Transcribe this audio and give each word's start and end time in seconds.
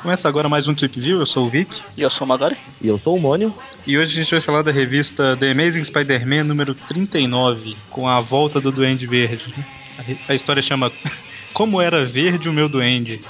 Começa 0.00 0.26
agora 0.26 0.48
mais 0.48 0.66
um 0.66 0.74
Trip 0.74 0.98
View, 0.98 1.20
eu 1.20 1.26
sou 1.26 1.46
o 1.46 1.50
Vic. 1.50 1.78
E 1.94 2.00
eu 2.00 2.08
sou 2.08 2.24
o 2.24 2.28
Magari. 2.28 2.56
E 2.80 2.88
eu 2.88 2.98
sou 2.98 3.16
o 3.16 3.20
Mônio. 3.20 3.52
E 3.86 3.98
hoje 3.98 4.12
a 4.12 4.22
gente 4.22 4.30
vai 4.30 4.40
falar 4.40 4.62
da 4.62 4.72
revista 4.72 5.36
The 5.36 5.50
Amazing 5.50 5.84
Spider-Man 5.84 6.44
número 6.44 6.74
39, 6.74 7.76
com 7.90 8.08
a 8.08 8.18
volta 8.18 8.62
do 8.62 8.72
Duende 8.72 9.06
Verde. 9.06 9.54
A, 9.98 10.32
a 10.32 10.34
história 10.34 10.62
chama 10.62 10.90
Como 11.52 11.82
Era 11.82 12.06
Verde 12.06 12.48
o 12.48 12.52
Meu 12.52 12.66
Duende. 12.66 13.20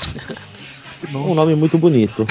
um 1.12 1.34
nome 1.34 1.56
muito 1.56 1.76
bonito. 1.76 2.24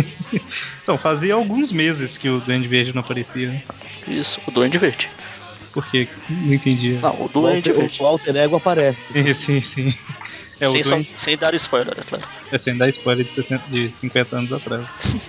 então, 0.82 0.96
fazia 0.96 1.34
alguns 1.34 1.70
meses 1.70 2.16
que 2.16 2.30
o 2.30 2.40
Duende 2.40 2.66
Verde 2.66 2.94
não 2.94 3.02
aparecia. 3.02 3.48
Né? 3.48 3.62
Isso, 4.08 4.40
o 4.46 4.50
Duende 4.50 4.78
Verde. 4.78 5.10
Por 5.74 5.84
quê? 5.90 6.08
Não 6.30 6.54
entendi. 6.54 6.92
Não, 7.02 7.24
o 7.24 7.28
Duende 7.28 7.72
o 7.72 7.74
Verde. 7.74 8.00
O 8.00 8.06
alter 8.06 8.36
ego 8.36 8.56
aparece. 8.56 9.12
Sim, 9.12 9.34
sim, 9.44 9.62
sim. 9.74 9.94
É, 10.60 10.68
sem, 10.68 10.84
só, 10.84 11.00
sem, 11.16 11.36
dar 11.36 11.52
spoiler, 11.54 11.94
é 11.98 12.02
claro. 12.02 12.24
É, 12.52 12.58
sem 12.58 12.76
dar 12.76 12.88
spoiler 12.90 13.26
de, 13.26 13.34
60, 13.34 13.64
de 13.68 13.92
50 14.00 14.36
anos 14.36 14.52
atrás. 14.52 14.86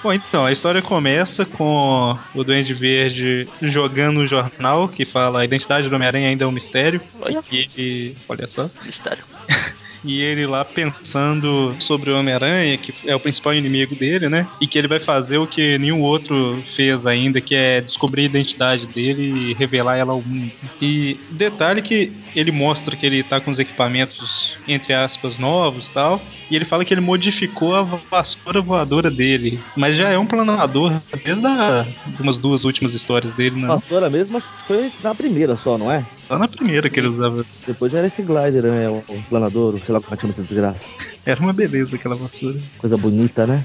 Bom, 0.00 0.12
então, 0.12 0.44
a 0.46 0.52
história 0.52 0.80
começa 0.80 1.44
com 1.44 2.16
o 2.34 2.44
Duende 2.44 2.72
Verde 2.74 3.48
jogando 3.62 4.20
um 4.20 4.28
jornal 4.28 4.86
que 4.86 5.04
fala 5.04 5.40
a 5.40 5.44
identidade 5.44 5.88
do 5.88 5.94
Homem-Aranha 5.96 6.28
ainda 6.28 6.44
é 6.44 6.46
um 6.46 6.52
mistério. 6.52 7.00
Olha. 7.20 7.42
E, 7.50 7.68
e 7.76 8.16
olha 8.28 8.46
só. 8.46 8.70
Mistério. 8.84 9.24
e 10.04 10.20
ele 10.20 10.46
lá 10.46 10.64
pensando 10.64 11.74
sobre 11.80 12.10
o 12.10 12.18
Homem-Aranha, 12.18 12.76
que 12.76 12.94
é 13.06 13.14
o 13.16 13.20
principal 13.20 13.54
inimigo 13.54 13.94
dele, 13.94 14.28
né? 14.28 14.46
E 14.60 14.66
que 14.66 14.78
ele 14.78 14.88
vai 14.88 15.00
fazer 15.00 15.38
o 15.38 15.46
que 15.46 15.78
nenhum 15.78 16.00
outro 16.02 16.62
fez 16.76 17.06
ainda, 17.06 17.40
que 17.40 17.54
é 17.54 17.80
descobrir 17.80 18.22
a 18.22 18.26
identidade 18.26 18.86
dele 18.86 19.50
e 19.50 19.54
revelar 19.54 19.96
ela 19.96 20.12
ao 20.12 20.22
mundo. 20.22 20.52
E 20.80 21.18
detalhe 21.30 21.82
que 21.82 22.12
ele 22.36 22.50
mostra 22.50 22.96
que 22.96 23.06
ele 23.06 23.22
tá 23.22 23.40
com 23.40 23.50
os 23.50 23.58
equipamentos, 23.58 24.56
entre 24.68 24.92
aspas, 24.92 25.38
novos 25.38 25.88
tal. 25.88 26.20
E 26.50 26.56
ele 26.56 26.64
fala 26.64 26.84
que 26.84 26.92
ele 26.92 27.00
modificou 27.00 27.74
a 27.74 27.82
vassoura 27.82 28.60
voadora 28.60 29.10
dele. 29.10 29.58
Mas 29.76 29.96
já 29.96 30.10
é 30.10 30.18
um 30.18 30.26
planador 30.26 30.92
desde 31.24 31.46
a, 31.46 31.86
umas 32.20 32.38
duas 32.38 32.64
últimas 32.64 32.92
histórias 32.92 33.34
dele, 33.34 33.56
né? 33.56 33.66
Vassoura 33.66 34.10
mesmo, 34.10 34.40
que 34.40 34.64
foi 34.66 34.92
na 35.02 35.14
primeira 35.14 35.56
só, 35.56 35.78
não 35.78 35.90
é? 35.90 36.04
Só 36.26 36.38
na 36.38 36.48
primeira 36.48 36.88
que 36.88 37.00
ele 37.00 37.08
usava. 37.08 37.44
Depois 37.66 37.92
já 37.92 37.98
era 37.98 38.06
esse 38.06 38.22
glider, 38.22 38.64
né? 38.64 38.88
O 38.88 39.22
planador, 39.28 39.78
sei 39.84 39.92
lá 39.92 40.00
como 40.00 40.14
é 40.14 40.16
que 40.16 40.22
chama 40.22 40.32
essa 40.32 40.42
desgraça. 40.42 40.88
Era 41.24 41.40
uma 41.40 41.52
beleza 41.52 41.96
aquela 41.96 42.16
vassoura. 42.16 42.58
Coisa 42.78 42.96
bonita, 42.96 43.46
né? 43.46 43.64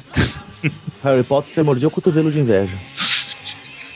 Harry 1.03 1.23
Potter 1.23 1.63
mordia 1.63 1.87
o 1.87 1.91
cotovelo 1.91 2.31
de 2.31 2.39
inveja. 2.39 2.77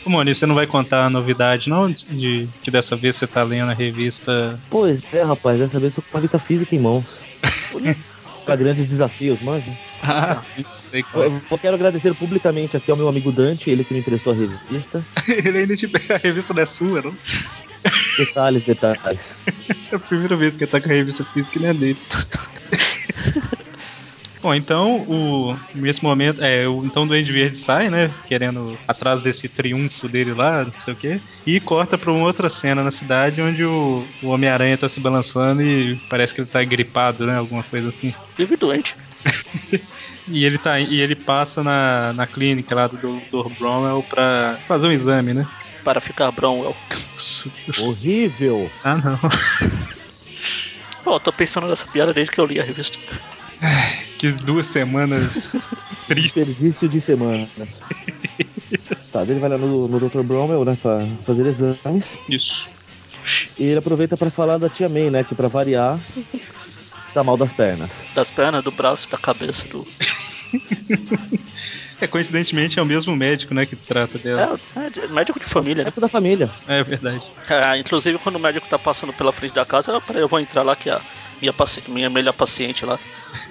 Ô, 0.06 0.10
Moni, 0.10 0.36
você 0.36 0.46
não 0.46 0.56
vai 0.56 0.68
contar 0.68 1.06
a 1.06 1.10
novidade, 1.10 1.70
não? 1.70 1.90
De 1.90 2.48
que 2.62 2.72
dessa 2.72 2.96
vez 2.96 3.18
você 3.18 3.28
tá 3.28 3.44
lendo 3.44 3.72
a 3.72 3.74
revista. 3.74 4.60
Pois 4.70 5.02
é, 5.14 5.24
rapaz, 5.24 5.60
dessa 5.60 5.80
vez 5.80 5.96
eu 5.96 6.04
tô 6.04 6.10
com 6.10 6.18
a 6.18 6.20
revista 6.20 6.40
física 6.40 6.76
em 6.76 6.80
mãos. 6.80 7.06
para 8.46 8.56
grandes 8.56 8.88
desafios, 8.88 9.42
manja. 9.42 9.72
Ah, 10.02 10.42
sei 10.92 11.04
qual. 11.04 11.24
Eu, 11.24 11.42
eu 11.50 11.58
quero 11.58 11.76
agradecer 11.76 12.14
publicamente 12.14 12.76
aqui 12.76 12.92
ao 12.92 12.98
meu 12.98 13.08
amigo 13.08 13.32
Dante, 13.32 13.70
ele 13.70 13.84
que 13.84 13.94
me 13.94 14.02
emprestou 14.02 14.34
a 14.34 14.36
revista. 14.36 15.06
ele 15.28 15.60
ainda 15.60 15.76
te 15.76 15.90
a 16.10 16.18
revista 16.18 16.54
não 16.54 16.64
é 16.64 16.66
sua, 16.66 17.02
não? 17.02 17.16
Detalhes, 18.18 18.64
detalhes. 18.64 19.36
é 19.92 19.96
a 19.96 20.00
primeira 20.00 20.36
vez 20.36 20.56
que 20.56 20.64
ele 20.64 20.72
tá 20.72 20.80
com 20.80 20.90
a 20.90 20.94
revista 20.94 21.24
física 21.26 21.60
e 21.60 21.62
não 21.62 21.70
é 21.70 21.74
dele. 21.74 22.00
Bom, 24.44 24.54
então, 24.54 24.98
o, 25.08 25.58
nesse 25.74 26.04
momento, 26.04 26.44
é, 26.44 26.68
o, 26.68 26.84
então 26.84 27.04
o 27.04 27.08
Duende 27.08 27.32
Verde 27.32 27.60
sai, 27.60 27.90
né? 27.90 28.12
Querendo, 28.28 28.78
atrás 28.86 29.24
desse 29.24 29.48
triunfo 29.48 30.10
dele 30.10 30.34
lá, 30.34 30.66
não 30.66 30.82
sei 30.84 30.94
o 30.94 30.98
quê. 30.98 31.22
E 31.48 31.62
corta 31.62 31.98
pra 31.98 32.12
uma 32.12 32.26
outra 32.26 32.50
cena 32.50 32.84
na 32.84 32.92
cidade 32.92 33.42
onde 33.42 33.64
o, 33.64 34.06
o 34.22 34.28
Homem-Aranha 34.28 34.78
tá 34.78 34.90
se 34.90 35.00
balançando 35.00 35.62
e 35.62 35.96
parece 36.10 36.34
que 36.34 36.42
ele 36.42 36.50
tá 36.50 36.62
gripado, 36.62 37.26
né? 37.26 37.38
Alguma 37.38 37.64
coisa 37.64 37.88
assim. 37.88 38.14
Vive 38.38 38.58
doente. 38.58 38.98
e 40.28 40.44
ele 40.44 40.58
tá 40.58 40.78
e 40.78 41.00
ele 41.00 41.16
passa 41.16 41.64
na, 41.64 42.12
na 42.12 42.28
clínica 42.28 42.76
lá 42.76 42.88
do 42.88 42.98
Dr. 42.98 43.50
Bromwell 43.58 44.04
pra 44.10 44.58
fazer 44.68 44.88
um 44.88 44.92
exame, 44.92 45.34
né? 45.34 45.48
Para 45.84 46.00
ficar 46.00 46.32
Bromwell. 46.32 46.76
Horrível! 47.80 48.70
Ah, 48.84 48.96
não. 48.96 49.20
Pô, 51.04 51.20
tô 51.20 51.34
pensando 51.34 51.68
nessa 51.68 51.86
piada 51.88 52.14
desde 52.14 52.32
que 52.32 52.40
eu 52.40 52.46
li 52.46 52.60
a 52.60 52.64
revista. 52.64 52.98
que 54.18 54.32
duas 54.32 54.66
semanas 54.72 55.34
tristes. 56.08 56.34
Desperdício 56.34 56.88
de 56.88 57.02
semanas. 57.02 57.50
tá, 59.12 59.24
ele 59.24 59.40
vai 59.40 59.50
lá 59.50 59.58
no, 59.58 59.88
no 59.88 60.00
Dr. 60.00 60.22
Bromwell, 60.22 60.64
né, 60.64 60.78
pra 60.82 61.06
fazer 61.26 61.46
exames. 61.46 62.18
Isso. 62.30 62.66
E 63.58 63.66
ele 63.66 63.80
aproveita 63.80 64.16
para 64.16 64.32
falar 64.32 64.58
da 64.58 64.70
tia 64.70 64.88
May, 64.88 65.10
né, 65.10 65.24
que 65.24 65.36
pra 65.36 65.50
variar, 65.50 66.00
está 67.08 67.24
mal 67.24 67.36
das 67.36 67.52
pernas. 67.52 67.92
Das 68.16 68.32
pernas, 68.32 68.64
do 68.64 68.72
braço, 68.72 69.10
da 69.10 69.18
cabeça, 69.18 69.68
do... 69.68 69.86
É, 72.04 72.08
coincidentemente 72.08 72.78
é 72.78 72.82
o 72.82 72.86
mesmo 72.86 73.16
médico, 73.16 73.54
né, 73.54 73.66
que 73.66 73.78
trata 73.78 74.20
dela. 74.20 74.60
É, 74.76 75.06
é 75.06 75.08
médico 75.08 75.40
de 75.40 75.46
família, 75.46 75.84
né? 75.84 75.86
Médico 75.86 76.02
da 76.02 76.10
família. 76.10 76.50
É 76.68 76.84
verdade. 76.84 77.22
É, 77.50 77.78
inclusive 77.78 78.18
quando 78.18 78.36
o 78.36 78.40
médico 78.40 78.68
tá 78.68 78.78
passando 78.78 79.14
pela 79.14 79.32
frente 79.32 79.54
da 79.54 79.66
casa, 79.66 79.92
eu, 79.92 80.16
eu 80.16 80.28
vou 80.28 80.40
entrar 80.40 80.64
lá 80.64 80.76
que 80.76 80.90
a 80.90 81.00
minha, 81.40 81.54
minha 81.88 82.10
melhor 82.10 82.34
paciente 82.34 82.86
lá. 82.86 83.00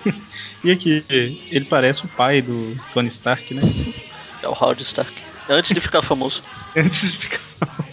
e 0.63 0.71
aqui, 0.71 1.03
ele 1.51 1.65
parece 1.65 2.05
o 2.05 2.09
pai 2.09 2.43
do 2.43 2.77
Tony 2.93 3.09
Stark, 3.09 3.55
né? 3.55 3.63
É 4.43 4.49
o 4.49 4.53
Howard 4.53 4.83
Stark. 4.83 5.32
Antes 5.49 5.73
de 5.73 5.81
ficar 5.81 6.03
famoso. 6.03 6.43
Antes 6.77 7.01
de 7.01 7.19
ficar 7.19 7.39
famoso. 7.39 7.93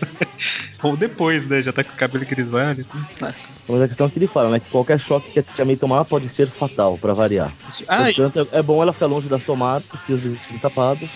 Ou 0.82 0.96
depois, 0.96 1.46
né? 1.48 1.62
Já 1.62 1.74
tá 1.74 1.84
com 1.84 1.92
o 1.92 1.96
cabelo 1.96 2.26
grisalho. 2.26 2.86
É. 3.22 3.34
Mas 3.68 3.82
a 3.82 3.88
questão 3.88 4.08
é 4.08 4.10
que 4.10 4.18
ele 4.18 4.28
fala, 4.28 4.50
né? 4.50 4.60
Que 4.60 4.70
qualquer 4.70 5.00
choque 5.00 5.32
que 5.32 5.40
a 5.40 5.44
Tia 5.44 5.66
May 5.66 5.76
tomar 5.76 6.06
pode 6.06 6.30
ser 6.30 6.48
fatal, 6.48 6.98
pra 6.98 7.14
variar. 7.14 7.52
Ah, 7.88 8.06
Portanto, 8.06 8.48
e... 8.52 8.56
é 8.56 8.62
bom 8.62 8.82
ela 8.82 8.94
ficar 8.94 9.08
longe 9.08 9.28
das 9.28 9.44
tomadas 9.44 9.86
e 10.08 10.14
os 10.14 10.22
vizinhos 10.22 10.62
tapados. 10.62 11.10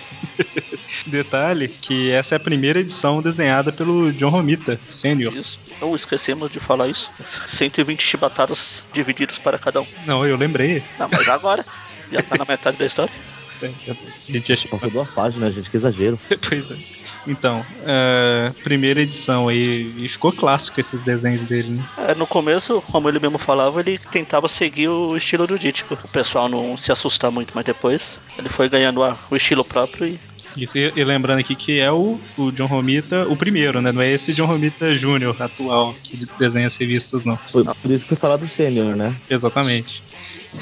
Detalhe 1.07 1.67
que 1.69 2.11
essa 2.11 2.35
é 2.35 2.37
a 2.37 2.39
primeira 2.39 2.79
edição 2.79 3.21
desenhada 3.21 3.71
pelo 3.71 4.11
John 4.13 4.29
Romita, 4.29 4.79
sênior. 4.91 5.33
Isso. 5.33 5.59
Não 5.81 5.95
esquecemos 5.95 6.51
de 6.51 6.59
falar 6.59 6.87
isso. 6.89 7.09
120 7.47 8.01
chibatadas 8.01 8.85
divididos 8.93 9.39
para 9.39 9.57
cada 9.57 9.81
um. 9.81 9.87
Não, 10.05 10.25
eu 10.25 10.37
lembrei. 10.37 10.83
Não, 10.99 11.07
mas 11.09 11.27
agora. 11.27 11.65
Já 12.11 12.21
tá 12.21 12.37
na 12.37 12.45
metade 12.45 12.77
da 12.77 12.85
história. 12.85 13.13
A 13.61 14.31
gente 14.31 14.67
passou 14.67 14.89
duas 14.89 15.11
páginas, 15.11 15.53
gente, 15.53 15.69
que 15.69 15.77
exagero. 15.77 16.19
pois 16.47 16.71
é. 16.71 17.03
Então, 17.25 17.61
uh, 17.61 18.53
primeira 18.63 19.01
edição 19.01 19.47
aí, 19.47 19.93
e 19.97 20.09
ficou 20.09 20.33
clássico 20.33 20.81
esses 20.81 20.99
desenhos 21.03 21.47
dele, 21.47 21.69
né? 21.69 21.85
É, 22.09 22.15
no 22.15 22.27
começo, 22.27 22.81
como 22.91 23.07
ele 23.07 23.19
mesmo 23.19 23.37
falava, 23.37 23.79
ele 23.79 23.97
tentava 23.97 24.47
seguir 24.47 24.89
o 24.89 25.15
estilo 25.15 25.47
do 25.47 25.57
Dítico. 25.57 25.93
O 26.03 26.07
pessoal 26.09 26.49
não 26.49 26.75
se 26.75 26.91
assusta 26.91 27.31
muito, 27.31 27.53
mas 27.55 27.63
depois 27.63 28.19
ele 28.37 28.49
foi 28.49 28.67
ganhando 28.67 29.01
a, 29.03 29.17
o 29.31 29.35
estilo 29.37 29.63
próprio 29.63 30.07
e 30.07 30.19
isso, 30.55 30.77
e, 30.77 30.93
e, 30.95 31.03
lembrando 31.03 31.39
aqui 31.39 31.55
que 31.55 31.79
é 31.79 31.91
o, 31.91 32.19
o 32.37 32.51
John 32.51 32.67
Romita, 32.67 33.27
o 33.27 33.35
primeiro, 33.35 33.81
né? 33.81 33.91
Não 33.91 34.01
é 34.01 34.13
esse 34.13 34.33
John 34.33 34.45
Romita 34.45 34.93
Júnior 34.93 35.35
atual 35.41 35.95
que 36.03 36.27
desenha 36.37 36.67
as 36.67 36.75
revistas, 36.75 37.25
não. 37.25 37.37
Por, 37.51 37.65
por 37.75 37.91
isso 37.91 38.03
que 38.03 38.09
foi 38.09 38.17
falado 38.17 38.41
do 38.41 38.47
sênior, 38.47 38.95
né? 38.95 39.15
Exatamente. 39.29 40.03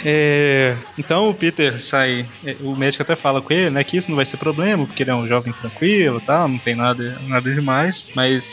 É, 0.03 0.77
então 0.97 1.29
o 1.29 1.33
Peter 1.33 1.81
sai, 1.87 2.25
é, 2.45 2.55
o 2.61 2.75
médico 2.75 3.03
até 3.03 3.15
fala 3.15 3.41
com 3.41 3.53
ele, 3.53 3.69
né, 3.69 3.83
que 3.83 3.97
isso 3.97 4.09
não 4.09 4.15
vai 4.15 4.25
ser 4.25 4.37
problema, 4.37 4.85
porque 4.85 5.03
ele 5.03 5.11
é 5.11 5.15
um 5.15 5.27
jovem 5.27 5.53
tranquilo, 5.53 6.21
tal, 6.25 6.47
não 6.47 6.57
tem 6.57 6.75
nada, 6.75 7.19
nada 7.27 7.53
demais, 7.53 8.05
mas 8.15 8.43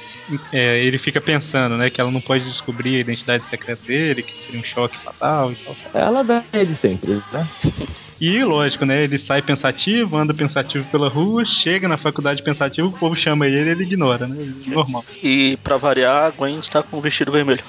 é, 0.52 0.84
ele 0.84 0.98
fica 0.98 1.20
pensando, 1.20 1.76
né, 1.76 1.90
que 1.90 2.00
ela 2.00 2.10
não 2.10 2.20
pode 2.20 2.44
descobrir 2.44 2.96
a 2.96 3.00
identidade 3.00 3.48
secreta 3.48 3.82
dele, 3.86 4.22
que 4.22 4.34
seria 4.44 4.60
um 4.60 4.64
choque 4.64 4.98
fatal 4.98 5.52
e 5.52 5.56
tal. 5.56 5.76
Ela 5.94 6.22
dá 6.22 6.42
de 6.52 6.74
sempre, 6.74 7.22
né? 7.32 7.48
E 8.20 8.42
lógico, 8.42 8.84
né? 8.84 9.04
Ele 9.04 9.18
sai 9.20 9.40
pensativo, 9.42 10.16
anda 10.16 10.34
pensativo 10.34 10.84
pela 10.90 11.08
rua, 11.08 11.44
chega 11.62 11.86
na 11.86 11.96
faculdade 11.96 12.42
pensativo, 12.42 12.88
o 12.88 12.92
povo 12.92 13.14
chama 13.14 13.46
ele 13.46 13.70
ele 13.70 13.84
ignora, 13.84 14.26
né? 14.26 14.54
Normal. 14.66 15.04
E 15.22 15.56
para 15.62 15.76
variar, 15.76 16.24
a 16.24 16.30
Gwen 16.30 16.58
está 16.58 16.82
com 16.82 16.98
um 16.98 17.00
vestido 17.00 17.30
vermelho. 17.30 17.62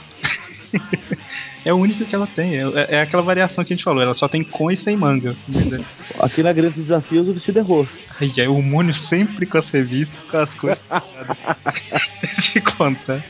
é 1.66 1.74
o 1.74 1.78
único 1.78 2.06
que 2.06 2.16
ela 2.16 2.28
tem. 2.28 2.58
É, 2.58 2.88
é, 2.90 3.02
aquela 3.02 3.24
variação 3.24 3.64
que 3.64 3.74
a 3.74 3.76
gente 3.76 3.84
falou, 3.84 4.02
ela 4.02 4.16
só 4.16 4.28
tem 4.28 4.44
com 4.44 4.72
e 4.72 4.78
sem 4.78 4.96
manga. 4.96 5.36
Aqui 6.20 6.42
na 6.42 6.54
Grandes 6.54 6.82
Desafios 6.82 7.28
o 7.28 7.34
vestido 7.34 7.60
é 7.60 7.62
roxo. 7.62 7.94
Ai, 8.20 8.32
é 8.38 8.48
o 8.48 8.62
Mônio 8.62 8.94
sempre 8.94 9.46
com 9.46 9.58
as 9.58 9.68
revistas, 9.70 10.20
com 10.30 10.38
as 10.38 10.50
coisas. 10.56 10.80
Te 12.52 12.62
contar. 12.62 13.24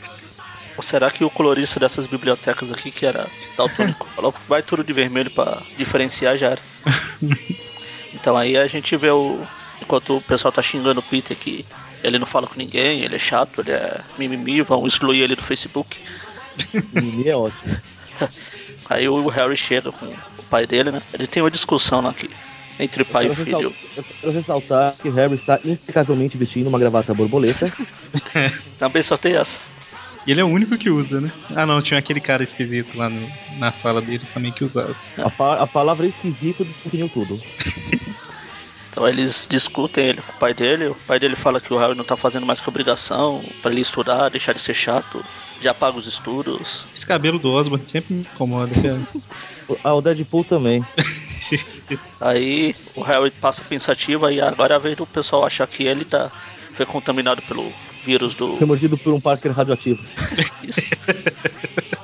Ou 0.76 0.82
será 0.82 1.10
que 1.10 1.24
o 1.24 1.30
colorista 1.30 1.78
dessas 1.78 2.06
bibliotecas 2.06 2.72
aqui, 2.72 2.90
que 2.90 3.04
era 3.04 3.28
daltônico, 3.56 4.08
falou 4.14 4.34
vai 4.48 4.62
tudo 4.62 4.82
de 4.82 4.92
vermelho 4.92 5.30
para 5.30 5.62
diferenciar 5.76 6.38
já 6.38 6.52
era. 6.52 6.62
Então 8.14 8.36
aí 8.36 8.56
a 8.56 8.66
gente 8.66 8.96
vê 8.96 9.10
o. 9.10 9.40
Enquanto 9.82 10.16
o 10.16 10.20
pessoal 10.20 10.52
tá 10.52 10.62
xingando 10.62 11.00
o 11.00 11.02
Peter 11.02 11.36
que 11.36 11.64
ele 12.02 12.18
não 12.18 12.26
fala 12.26 12.46
com 12.46 12.56
ninguém, 12.56 13.02
ele 13.02 13.16
é 13.16 13.18
chato, 13.18 13.60
ele 13.60 13.72
é 13.72 14.00
mimimi, 14.18 14.62
vão 14.62 14.86
excluir 14.86 15.20
ele 15.20 15.36
do 15.36 15.42
Facebook. 15.42 15.98
Mimimi 16.92 17.28
é 17.28 17.36
ótimo. 17.36 17.76
Aí 18.88 19.08
o 19.08 19.28
Harry 19.28 19.56
chega 19.56 19.92
com 19.92 20.06
o 20.06 20.42
pai 20.50 20.66
dele, 20.66 20.90
né? 20.90 21.02
Ele 21.12 21.26
tem 21.26 21.42
uma 21.42 21.50
discussão 21.50 22.00
lá 22.00 22.10
aqui 22.10 22.28
entre 22.80 23.04
pai 23.04 23.26
e 23.26 23.34
filho. 23.34 23.74
Eu 23.96 24.04
quero 24.20 24.32
ressaltar 24.32 24.94
que 24.96 25.08
o 25.08 25.12
Harry 25.12 25.34
está 25.34 25.60
impecavelmente 25.64 26.36
vestindo 26.36 26.68
uma 26.68 26.78
gravata 26.78 27.12
borboleta. 27.14 27.70
Também 28.78 29.02
só 29.02 29.16
tem 29.16 29.36
essa. 29.36 29.60
E 30.26 30.30
ele 30.30 30.40
é 30.40 30.44
o 30.44 30.48
único 30.48 30.76
que 30.76 30.90
usa, 30.90 31.20
né? 31.20 31.30
Ah, 31.54 31.64
não, 31.64 31.82
tinha 31.82 31.98
aquele 31.98 32.20
cara 32.20 32.44
esquisito 32.44 32.96
lá 32.96 33.08
no, 33.08 33.30
na 33.58 33.72
sala 33.72 34.02
dele 34.02 34.26
também 34.34 34.52
que 34.52 34.64
usava. 34.64 34.94
A, 35.16 35.30
pa 35.30 35.62
a 35.62 35.66
palavra 35.66 36.06
esquisito 36.06 36.64
definiu 36.84 37.08
tudo. 37.08 37.40
Então 38.90 39.06
eles 39.06 39.46
discutem 39.48 40.08
ele 40.08 40.22
com 40.22 40.32
o 40.32 40.36
pai 40.36 40.52
dele. 40.52 40.88
O 40.88 40.94
pai 41.06 41.18
dele 41.18 41.36
fala 41.36 41.60
que 41.60 41.72
o 41.72 41.78
Harry 41.78 41.94
não 41.94 42.04
tá 42.04 42.16
fazendo 42.16 42.44
mais 42.44 42.60
que 42.60 42.68
obrigação 42.68 43.42
para 43.62 43.70
ele 43.70 43.80
estudar, 43.80 44.28
deixar 44.28 44.52
de 44.52 44.60
ser 44.60 44.74
chato, 44.74 45.24
já 45.60 45.72
paga 45.72 45.96
os 45.96 46.06
estudos. 46.06 46.84
Esse 46.96 47.06
cabelo 47.06 47.38
do 47.38 47.50
Osborn 47.52 47.84
sempre 47.88 48.14
me 48.14 48.20
incomoda, 48.22 48.72
cara. 48.74 49.00
ah, 49.84 49.94
o 49.94 50.02
Deadpool 50.02 50.44
também. 50.44 50.84
aí 52.20 52.74
o 52.94 53.02
Harry 53.02 53.30
passa 53.30 53.62
pensativo 53.62 54.28
e 54.28 54.40
agora 54.40 54.74
é 54.74 54.76
a 54.76 54.80
vez 54.80 54.96
do 54.96 55.06
pessoal 55.06 55.44
achar 55.44 55.66
que 55.66 55.84
ele 55.84 56.04
tá 56.04 56.30
foi 56.74 56.86
contaminado 56.86 57.42
pelo 57.42 57.72
vírus 58.02 58.34
do. 58.34 58.56
Foi 58.56 58.66
mordido 58.66 58.96
por 58.96 59.12
um 59.12 59.20
Parker 59.20 59.52
radioativo. 59.52 60.02
Isso. 60.62 60.80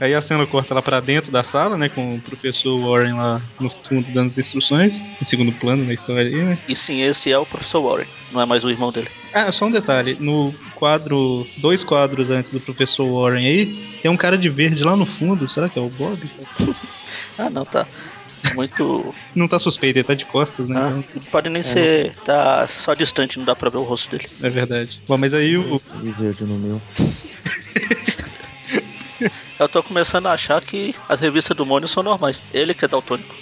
Aí 0.00 0.14
a 0.14 0.22
cena 0.22 0.46
corta 0.46 0.74
lá 0.74 0.80
pra 0.80 0.98
dentro 0.98 1.30
da 1.30 1.44
sala, 1.44 1.76
né? 1.76 1.90
Com 1.90 2.14
o 2.14 2.20
professor 2.20 2.78
Warren 2.80 3.14
lá 3.14 3.42
no 3.60 3.68
fundo 3.68 4.10
dando 4.12 4.30
as 4.30 4.38
instruções, 4.38 4.94
em 4.94 5.24
segundo 5.26 5.52
plano 5.52 5.84
na 5.84 5.92
história 5.92 6.22
aí, 6.22 6.34
né? 6.34 6.58
E 6.66 6.74
sim, 6.74 7.02
esse 7.02 7.30
é 7.30 7.38
o 7.38 7.44
professor 7.44 7.82
Warren, 7.82 8.08
não 8.32 8.40
é 8.40 8.46
mais 8.46 8.64
o 8.64 8.70
irmão 8.70 8.90
dele. 8.90 9.08
Ah, 9.34 9.52
só 9.52 9.66
um 9.66 9.70
detalhe. 9.70 10.16
No 10.18 10.54
quadro, 10.74 11.46
dois 11.58 11.84
quadros 11.84 12.30
antes 12.30 12.50
do 12.50 12.60
professor 12.60 13.06
Warren 13.06 13.46
aí, 13.46 13.66
tem 14.00 14.10
um 14.10 14.16
cara 14.16 14.38
de 14.38 14.48
verde 14.48 14.82
lá 14.82 14.96
no 14.96 15.04
fundo. 15.04 15.48
Será 15.50 15.68
que 15.68 15.78
é 15.78 15.82
o 15.82 15.90
Bob? 15.90 16.18
ah, 17.36 17.50
não, 17.50 17.66
tá. 17.66 17.86
Muito. 18.54 19.14
Não 19.36 19.46
tá 19.46 19.58
suspeito, 19.58 19.98
ele 19.98 20.06
tá 20.06 20.14
de 20.14 20.24
costas, 20.24 20.66
né? 20.66 20.80
Ah, 20.80 20.98
então... 20.98 21.22
Pode 21.30 21.50
nem 21.50 21.60
é. 21.60 21.62
ser. 21.62 22.14
Tá 22.24 22.66
só 22.66 22.94
distante, 22.94 23.38
não 23.38 23.44
dá 23.44 23.54
pra 23.54 23.68
ver 23.68 23.76
o 23.76 23.82
rosto 23.82 24.10
dele. 24.10 24.26
É 24.42 24.48
verdade. 24.48 24.98
Bom, 25.06 25.18
mas 25.18 25.34
aí 25.34 25.58
o. 25.58 25.80
E 26.02 26.10
verde 26.10 26.44
no 26.44 26.58
meu. 26.58 26.80
Eu 29.58 29.68
tô 29.68 29.82
começando 29.82 30.26
a 30.26 30.32
achar 30.32 30.60
que 30.62 30.94
as 31.08 31.20
revistas 31.20 31.56
do 31.56 31.66
Mônio 31.66 31.88
são 31.88 32.02
normais. 32.02 32.42
Ele 32.52 32.74
que 32.74 32.84
é 32.84 32.88
daltônico. 32.88 33.34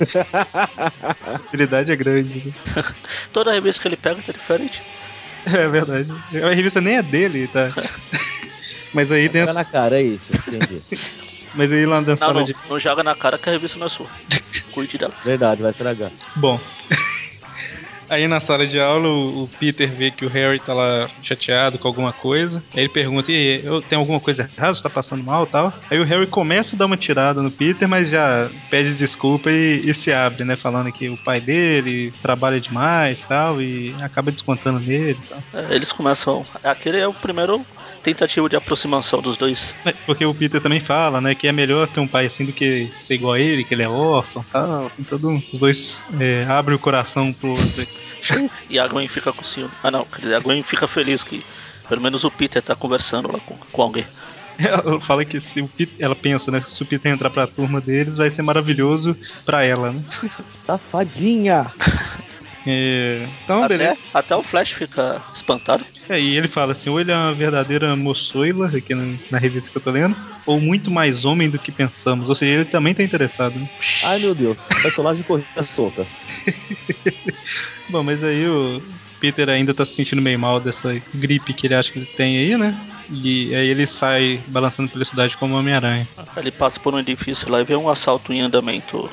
a 1.24 1.34
habilidade 1.36 1.92
é 1.92 1.96
grande. 1.96 2.46
Né? 2.46 2.52
Toda 3.32 3.52
revista 3.52 3.82
que 3.82 3.88
ele 3.88 3.96
pega 3.96 4.22
tá 4.22 4.32
diferente. 4.32 4.82
É 5.46 5.68
verdade. 5.68 6.10
A 6.42 6.54
revista 6.54 6.80
nem 6.80 6.96
é 6.96 7.02
dele, 7.02 7.48
tá? 7.48 7.68
Mas 8.92 9.10
aí 9.10 9.28
dentro. 9.28 9.48
Joga 9.48 9.52
na 9.52 9.64
cara, 9.64 10.00
é 10.00 10.02
isso, 10.02 10.26
entendi. 10.32 10.82
Mas 11.54 11.72
aí 11.72 11.84
lá 11.84 12.00
dentro. 12.00 12.26
Não, 12.26 12.34
não, 12.34 12.44
de... 12.44 12.56
não 12.68 12.78
joga 12.78 13.02
na 13.02 13.14
cara 13.14 13.38
que 13.38 13.48
a 13.48 13.52
revista 13.52 13.78
não 13.78 13.86
é 13.86 13.88
sua. 13.88 14.08
Cuide 14.72 14.98
dela. 14.98 15.14
Verdade, 15.24 15.62
vai 15.62 15.72
estragar. 15.72 16.12
Bom. 16.36 16.60
Aí 18.14 18.28
na 18.28 18.40
sala 18.40 18.64
de 18.64 18.78
aula 18.78 19.08
o, 19.08 19.50
Peter 19.58 19.90
vê 19.90 20.08
que 20.08 20.24
o 20.24 20.28
Harry 20.28 20.60
tá 20.60 20.72
lá 20.72 21.10
chateado 21.20 21.80
com 21.80 21.88
alguma 21.88 22.12
coisa. 22.12 22.62
Aí 22.72 22.82
ele 22.82 22.88
pergunta: 22.88 23.32
e 23.32 23.60
eu 23.64 23.82
tenho 23.82 24.00
alguma 24.00 24.20
coisa 24.20 24.42
errada? 24.42 24.72
Você 24.72 24.82
tá 24.82 24.88
passando 24.88 25.24
mal 25.24 25.46
tal? 25.46 25.72
Aí 25.90 25.98
o 25.98 26.04
Harry 26.04 26.28
começa 26.28 26.76
a 26.76 26.78
dar 26.78 26.86
uma 26.86 26.96
tirada 26.96 27.42
no 27.42 27.50
Peter, 27.50 27.88
mas 27.88 28.08
já 28.08 28.48
pede 28.70 28.94
desculpa 28.94 29.50
e, 29.50 29.90
e 29.90 29.94
se 29.94 30.12
abre, 30.12 30.44
né? 30.44 30.54
Falando 30.54 30.92
que 30.92 31.08
o 31.08 31.16
pai 31.16 31.40
dele 31.40 32.12
trabalha 32.22 32.60
demais 32.60 33.18
tal, 33.28 33.60
e 33.60 33.92
acaba 34.00 34.30
descontando 34.30 34.78
nele 34.78 35.18
tal. 35.28 35.42
É, 35.52 35.74
eles 35.74 35.90
começam. 35.90 36.46
Aquele 36.62 36.98
é 36.98 37.08
o 37.08 37.14
primeiro 37.14 37.66
tentativa 38.04 38.48
de 38.48 38.56
aproximação 38.56 39.20
dos 39.20 39.36
dois. 39.36 39.74
É, 39.84 39.92
porque 40.06 40.24
o 40.24 40.34
Peter 40.34 40.60
também 40.60 40.80
fala, 40.80 41.20
né, 41.20 41.34
que 41.34 41.48
é 41.48 41.52
melhor 41.52 41.88
ter 41.88 42.00
um 42.00 42.06
pai 42.06 42.26
assim 42.26 42.44
do 42.44 42.52
que 42.52 42.92
ser 43.06 43.14
igual 43.14 43.32
a 43.32 43.40
ele, 43.40 43.64
que 43.64 43.74
ele 43.74 43.82
é 43.82 43.88
órfão 43.88 44.44
tal. 44.52 44.90
Tem 44.90 45.04
todo 45.04 45.28
os 45.52 45.58
dois 45.58 45.96
é, 46.20 46.44
abrem 46.44 46.76
o 46.76 46.78
coração 46.78 47.32
pro 47.32 47.50
outro. 47.50 47.86
e 48.68 48.78
a 48.78 48.86
Gwen 48.86 49.08
fica 49.08 49.32
com 49.32 49.42
ciúme. 49.42 49.72
Ah 49.82 49.90
não, 49.90 50.06
a 50.36 50.38
Gwen 50.40 50.62
fica 50.62 50.86
feliz 50.86 51.24
que 51.24 51.42
pelo 51.88 52.00
menos 52.00 52.24
o 52.24 52.30
Peter 52.30 52.62
tá 52.62 52.74
conversando 52.74 53.32
lá 53.32 53.40
com, 53.40 53.56
com 53.56 53.82
alguém. 53.82 54.06
Ela 54.58 55.00
fala 55.00 55.24
que 55.24 55.40
se 55.40 55.60
o 55.60 55.68
Peter, 55.68 55.96
ela 55.98 56.14
pensa, 56.14 56.50
né? 56.50 56.64
Se 56.68 56.82
o 56.82 56.86
Peter 56.86 57.12
entrar 57.12 57.30
pra 57.30 57.46
turma 57.46 57.80
deles, 57.80 58.16
vai 58.16 58.30
ser 58.30 58.42
maravilhoso 58.42 59.16
pra 59.44 59.64
ela, 59.64 59.92
né? 59.92 60.02
Safadinha! 60.64 61.72
É, 62.66 63.26
então, 63.44 63.62
até, 63.62 63.76
beleza. 63.76 63.98
Até 64.12 64.36
o 64.36 64.42
Flash 64.42 64.72
fica 64.72 65.22
espantado. 65.34 65.84
É, 66.08 66.20
e 66.20 66.36
ele 66.36 66.48
fala 66.48 66.72
assim: 66.72 66.88
ou 66.88 67.00
ele 67.00 67.10
é 67.10 67.16
uma 67.16 67.34
verdadeira 67.34 67.94
moçoila, 67.94 68.68
aqui 68.68 68.94
na, 68.94 69.16
na, 69.30 69.38
revista 69.38 69.70
que 69.70 69.76
eu 69.76 69.82
tô 69.82 69.90
lendo, 69.90 70.16
ou 70.46 70.60
muito 70.60 70.90
mais 70.90 71.24
homem 71.24 71.50
do 71.50 71.58
que 71.58 71.70
pensamos. 71.70 72.28
Ou 72.28 72.34
seja, 72.34 72.52
ele 72.52 72.64
também 72.64 72.94
tá 72.94 73.02
interessado. 73.02 73.58
Né? 73.58 73.68
Ai 74.04 74.18
meu 74.18 74.34
Deus, 74.34 74.66
personagem 74.82 75.22
corrida 75.24 75.62
solta. 75.62 76.06
Bom, 77.88 78.02
mas 78.02 78.24
aí 78.24 78.46
o 78.48 78.82
Peter 79.20 79.48
ainda 79.48 79.74
tá 79.74 79.84
se 79.84 79.94
sentindo 79.94 80.22
meio 80.22 80.38
mal 80.38 80.58
dessa 80.58 81.00
gripe 81.14 81.52
que 81.52 81.66
ele 81.66 81.74
acha 81.74 81.92
que 81.92 81.98
ele 81.98 82.06
tem 82.16 82.38
aí, 82.38 82.56
né? 82.56 82.78
E 83.10 83.54
aí 83.54 83.68
ele 83.68 83.86
sai 83.86 84.40
balançando 84.46 84.90
pela 84.90 85.04
cidade 85.04 85.36
como 85.36 85.54
Homem-Aranha. 85.54 86.08
Ele 86.36 86.50
passa 86.50 86.80
por 86.80 86.94
um 86.94 86.98
edifício 86.98 87.50
lá 87.50 87.60
e 87.60 87.64
vê 87.64 87.76
um 87.76 87.90
assalto 87.90 88.32
em 88.32 88.40
andamento. 88.40 89.10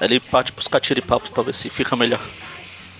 Ele 0.00 0.18
parte 0.18 0.52
pros 0.52 0.66
catiripapos 0.66 1.28
pra 1.28 1.42
ver 1.42 1.54
se 1.54 1.68
fica 1.68 1.94
melhor. 1.94 2.20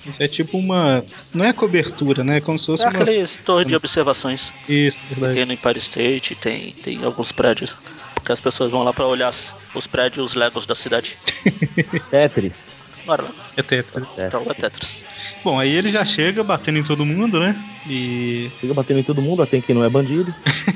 Isso 0.06 0.22
é 0.22 0.28
tipo 0.28 0.58
uma. 0.58 1.04
Não 1.32 1.44
é 1.44 1.52
cobertura, 1.52 2.22
né? 2.22 2.38
É 2.38 2.40
como 2.40 2.58
se 2.58 2.66
fosse 2.66 2.82
é 2.82 2.88
uma. 2.88 2.92
Aqueles 2.92 3.36
torre 3.38 3.64
de 3.64 3.74
observações. 3.74 4.52
Isso, 4.68 4.98
verdade. 5.08 5.34
Tem 5.34 5.46
no 5.46 5.52
Empire 5.52 5.78
State, 5.78 6.34
tem, 6.34 6.72
tem 6.72 7.04
alguns 7.04 7.32
prédios. 7.32 7.76
Que 8.24 8.32
as 8.32 8.40
pessoas 8.40 8.70
vão 8.70 8.82
lá 8.82 8.92
pra 8.92 9.06
olhar 9.06 9.32
os 9.74 9.86
prédios, 9.86 10.30
os 10.30 10.34
Legos 10.34 10.66
da 10.66 10.74
cidade. 10.74 11.16
Tetris. 12.10 12.72
Não 13.06 13.14
era 13.14 13.22
lá. 13.22 13.30
É 13.56 13.62
Tetris. 13.62 14.06
Então 14.16 14.42
é 14.50 14.54
Tetris. 14.54 15.02
Bom, 15.42 15.58
aí 15.58 15.70
ele 15.70 15.92
já 15.92 16.04
chega 16.04 16.42
batendo 16.42 16.78
em 16.78 16.84
todo 16.84 17.04
mundo, 17.04 17.38
né? 17.38 17.54
E. 17.86 18.50
Chega 18.60 18.72
batendo 18.72 19.00
em 19.00 19.04
todo 19.04 19.20
mundo, 19.20 19.42
até 19.42 19.60
quem 19.60 19.74
não 19.74 19.84
é 19.84 19.90
bandido. 19.90 20.34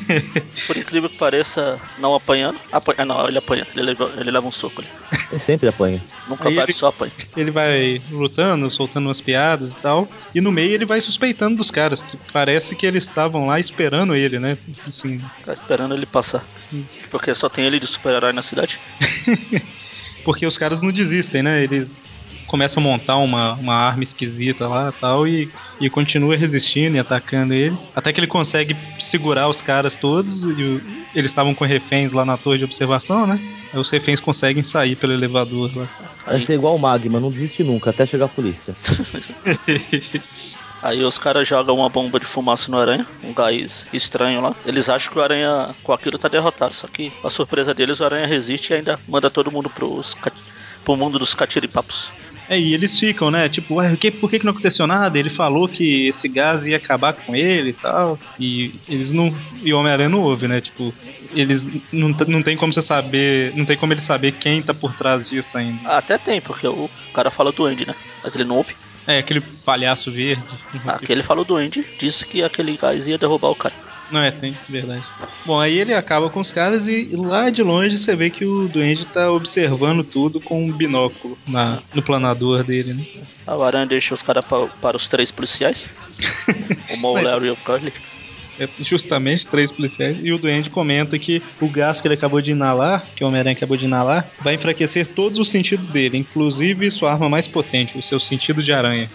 Por 0.67 0.77
incrível 0.77 1.09
que 1.09 1.17
pareça, 1.17 1.81
não 1.99 2.15
apanhando. 2.15 2.61
Apanha, 2.71 3.05
não, 3.05 3.27
ele 3.27 3.39
apanha, 3.39 3.67
ele 3.75 3.83
leva, 3.83 4.13
ele 4.19 4.31
leva 4.31 4.47
um 4.47 4.53
soco 4.53 4.83
ali. 4.83 4.91
Ele 5.31 5.41
sempre 5.41 5.69
apanha. 5.69 6.03
Nunca 6.29 6.51
bate, 6.51 6.75
só 6.75 6.89
apanha. 6.89 7.13
Ele 7.35 7.51
vai 7.51 8.03
lutando, 8.11 8.71
soltando 8.71 9.07
umas 9.07 9.21
piadas 9.21 9.71
e 9.71 9.75
tal. 9.81 10.07
E 10.35 10.41
no 10.41 10.53
meio 10.53 10.75
ele 10.75 10.85
vai 10.85 11.01
suspeitando 11.01 11.57
dos 11.57 11.71
caras. 11.71 12.03
Que 12.03 12.19
parece 12.31 12.77
que 12.77 12.87
eles 12.87 13.05
estavam 13.05 13.47
lá 13.47 13.59
esperando 13.59 14.15
ele, 14.15 14.39
né? 14.39 14.59
Assim. 14.87 15.21
Tá 15.47 15.55
esperando 15.55 15.95
ele 15.95 16.07
passar. 16.07 16.45
Porque 17.11 17.35
só 17.35 17.49
tem 17.49 17.65
ele 17.65 17.81
de 17.81 17.87
super-herói 17.87 18.35
na 18.35 18.43
cidade. 18.43 18.79
Porque 20.25 20.45
os 20.45 20.59
caras 20.59 20.83
não 20.83 20.91
desistem, 20.91 21.43
né? 21.43 21.63
Eles 21.63 21.89
começa 22.49 22.81
a 22.81 22.83
montar 22.83 23.17
uma, 23.19 23.53
uma 23.55 23.75
arma 23.75 24.03
esquisita 24.03 24.67
lá 24.67 24.93
tal, 24.93 25.29
e, 25.29 25.49
e 25.81 25.89
continua 25.89 26.35
resistindo 26.35 26.97
e 26.97 26.99
atacando 26.99 27.55
ele. 27.55 27.79
Até 27.95 28.13
que 28.13 28.19
ele 28.19 28.27
consegue 28.27 28.77
segurar 28.99 29.49
os 29.49 29.63
caras 29.63 29.95
todos, 29.97 30.43
e 30.43 30.83
eles 31.15 31.31
estavam 31.31 31.55
com 31.55 31.65
reféns 31.65 32.11
lá 32.11 32.25
na 32.25 32.37
torre 32.37 32.59
de 32.59 32.65
observação, 32.65 33.27
né? 33.27 33.39
Aí 33.73 33.79
os 33.79 33.91
reféns 33.91 34.19
conseguem 34.19 34.65
sair 34.65 34.97
pelo 34.97 35.13
elevador 35.13 35.71
lá. 35.77 35.89
Vai 36.27 36.41
ser 36.41 36.55
igual 36.55 36.75
o 36.75 36.79
Magma, 36.79 37.21
não 37.21 37.31
desiste 37.31 37.63
nunca, 37.63 37.91
até 37.91 38.05
chegar 38.07 38.25
a 38.25 38.29
polícia. 38.29 38.75
Aí 40.81 41.03
os 41.05 41.19
caras 41.19 41.49
jogam 41.49 41.77
uma 41.77 41.89
bomba 41.89 42.21
de 42.21 42.27
fumaça 42.27 42.71
no 42.71 42.79
aranha, 42.79 43.07
um 43.25 43.35
gás 43.35 43.85
estranho 43.93 44.41
lá. 44.41 44.55
Eles 44.65 44.89
acham 44.89 45.13
que 45.13 45.19
o 45.19 45.23
aranha 45.23 45.75
com 45.83 45.93
aquilo 45.93 46.17
tá 46.19 46.29
derrotado. 46.29 46.73
Só 46.73 46.87
que, 46.87 47.13
a 47.25 47.29
surpresa 47.29 47.75
deles, 47.75 47.99
o 47.99 48.05
aranha 48.05 48.29
resiste 48.29 48.73
e 48.73 48.77
ainda 48.77 48.99
manda 49.09 49.29
todo 49.29 49.51
mundo 49.51 49.69
pros, 49.69 50.17
pro 50.85 50.97
mundo 50.97 51.19
dos 51.19 51.35
catiripapos. 51.35 52.13
É, 52.49 52.59
e 52.59 52.73
eles 52.73 52.99
ficam, 52.99 53.31
né? 53.31 53.49
Tipo, 53.49 53.75
ué, 53.75 53.95
que, 53.97 54.11
por 54.11 54.31
que, 54.31 54.39
que 54.39 54.45
não 54.45 54.53
aconteceu 54.53 54.87
nada? 54.87 55.19
Ele 55.19 55.31
falou 55.31 55.69
que 55.69 56.09
esse 56.09 56.27
gás 56.29 56.65
ia 56.65 56.77
acabar 56.77 57.13
com 57.13 57.37
ele 57.37 57.71
e 57.71 57.73
tal. 57.75 58.19
E 58.41 58.75
eles 58.89 59.13
não. 59.13 59.37
E 59.63 59.73
o 59.73 59.79
Homem-Aranha 59.79 60.09
não 60.09 60.23
ouve, 60.23 60.49
né? 60.49 60.61
Tipo, 60.61 60.95
eles 61.35 61.63
não, 61.93 62.09
não 62.09 62.43
tem 62.43 62.57
como 62.57 62.73
você 62.73 62.83
saber. 62.83 63.55
Não 63.55 63.67
tem 63.67 63.77
como 63.77 63.93
ele 63.93 64.01
saber 64.01 64.33
quem 64.33 64.63
tá 64.63 64.73
por 64.73 64.95
trás 64.95 65.29
disso 65.29 65.57
ainda. 65.57 65.89
Até 65.89 66.17
tem, 66.17 66.41
porque 66.41 66.67
o 66.67 66.89
cara 67.13 67.31
fala 67.31 67.53
do 67.53 67.67
Andy, 67.67 67.87
né? 67.87 67.95
Mas 68.23 68.35
ele 68.35 68.45
não 68.45 68.57
ouve. 68.57 68.75
É, 69.07 69.19
aquele 69.19 69.41
palhaço 69.41 70.11
verde. 70.11 70.43
Ah, 70.87 70.97
aquele 70.97 71.23
falou 71.23 71.45
do 71.45 71.57
Andy, 71.57 71.85
disse 71.99 72.27
que 72.27 72.43
aquele 72.43 72.77
gás 72.77 73.07
ia 73.07 73.19
derrubar 73.19 73.51
o 73.51 73.55
cara. 73.55 73.75
Não 74.11 74.21
é, 74.21 74.31
tem, 74.31 74.57
verdade. 74.69 75.05
Bom, 75.45 75.61
aí 75.61 75.79
ele 75.79 75.93
acaba 75.93 76.31
com 76.31 76.41
os 76.41 76.51
caras 76.51 76.87
e 76.87 77.11
lá 77.15 77.51
de 77.51 77.63
longe 77.63 77.99
você 77.99 78.17
vê 78.17 78.31
que 78.31 78.45
o 78.45 78.69
Duende 78.69 79.05
tá 79.07 79.31
observando 79.31 80.03
tudo 80.03 80.41
com 80.41 80.63
um 80.63 80.73
binóculo 80.73 81.37
na, 81.47 81.81
no 81.95 82.03
planador 82.03 82.65
dele, 82.65 82.95
né? 82.95 83.05
A 83.47 83.55
Aranha 83.65 83.87
deixa 83.87 84.15
os 84.15 84.23
caras 84.23 84.45
para, 84.45 84.67
para 84.67 84.97
os 84.97 85.09
três 85.09 85.31
policiais. 85.31 85.91
o 87.03 87.21
Larry 87.21 87.49
e 87.49 87.51
o 87.51 87.57
Curly. 87.57 87.93
É 88.59 88.69
justamente 88.83 89.47
três 89.47 89.71
policiais. 89.71 90.19
E 90.21 90.33
o 90.33 90.39
Duende 90.39 90.69
comenta 90.69 91.17
que 91.19 91.41
o 91.61 91.69
gás 91.69 92.01
que 92.01 92.09
ele 92.09 92.15
acabou 92.15 92.41
de 92.41 92.51
inalar, 92.51 93.07
que 93.15 93.23
o 93.23 93.29
Homem-Aranha 93.29 93.57
acabou 93.57 93.77
de 93.77 93.85
inalar, 93.85 94.29
vai 94.41 94.55
enfraquecer 94.55 95.07
todos 95.09 95.39
os 95.39 95.49
sentidos 95.49 95.89
dele, 95.89 96.19
inclusive 96.19 96.91
sua 96.91 97.13
arma 97.13 97.29
mais 97.29 97.47
potente, 97.47 97.97
o 97.97 98.03
seu 98.03 98.19
sentido 98.19 98.63
de 98.63 98.73
aranha. 98.73 99.09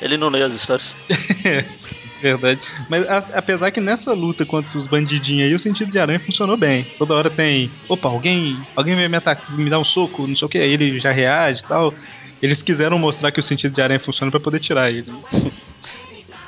Ele 0.00 0.16
não 0.16 0.28
lê 0.28 0.42
as 0.42 0.54
histórias. 0.54 0.96
Verdade. 2.20 2.60
Mas 2.88 3.08
a, 3.08 3.18
apesar 3.34 3.70
que 3.70 3.80
nessa 3.80 4.12
luta 4.12 4.44
contra 4.44 4.78
os 4.78 4.86
bandidinhos 4.86 5.48
aí, 5.48 5.54
o 5.54 5.58
sentido 5.58 5.90
de 5.90 5.98
aranha 5.98 6.20
funcionou 6.20 6.56
bem. 6.56 6.86
Toda 6.98 7.14
hora 7.14 7.30
tem. 7.30 7.70
Opa, 7.88 8.08
alguém. 8.08 8.58
Alguém 8.74 8.94
vai 8.94 9.08
me 9.08 9.16
atacar, 9.16 9.50
me 9.56 9.68
dar 9.68 9.78
um 9.78 9.84
soco, 9.84 10.26
não 10.26 10.36
sei 10.36 10.46
o 10.46 10.48
que, 10.48 10.58
aí 10.58 10.72
ele 10.72 10.98
já 10.98 11.12
reage 11.12 11.60
e 11.60 11.66
tal. 11.66 11.94
Eles 12.40 12.62
quiseram 12.62 12.98
mostrar 12.98 13.32
que 13.32 13.40
o 13.40 13.42
sentido 13.42 13.74
de 13.74 13.80
aranha 13.80 14.00
funciona 14.00 14.30
para 14.30 14.40
poder 14.40 14.60
tirar 14.60 14.90
ele. 14.90 15.06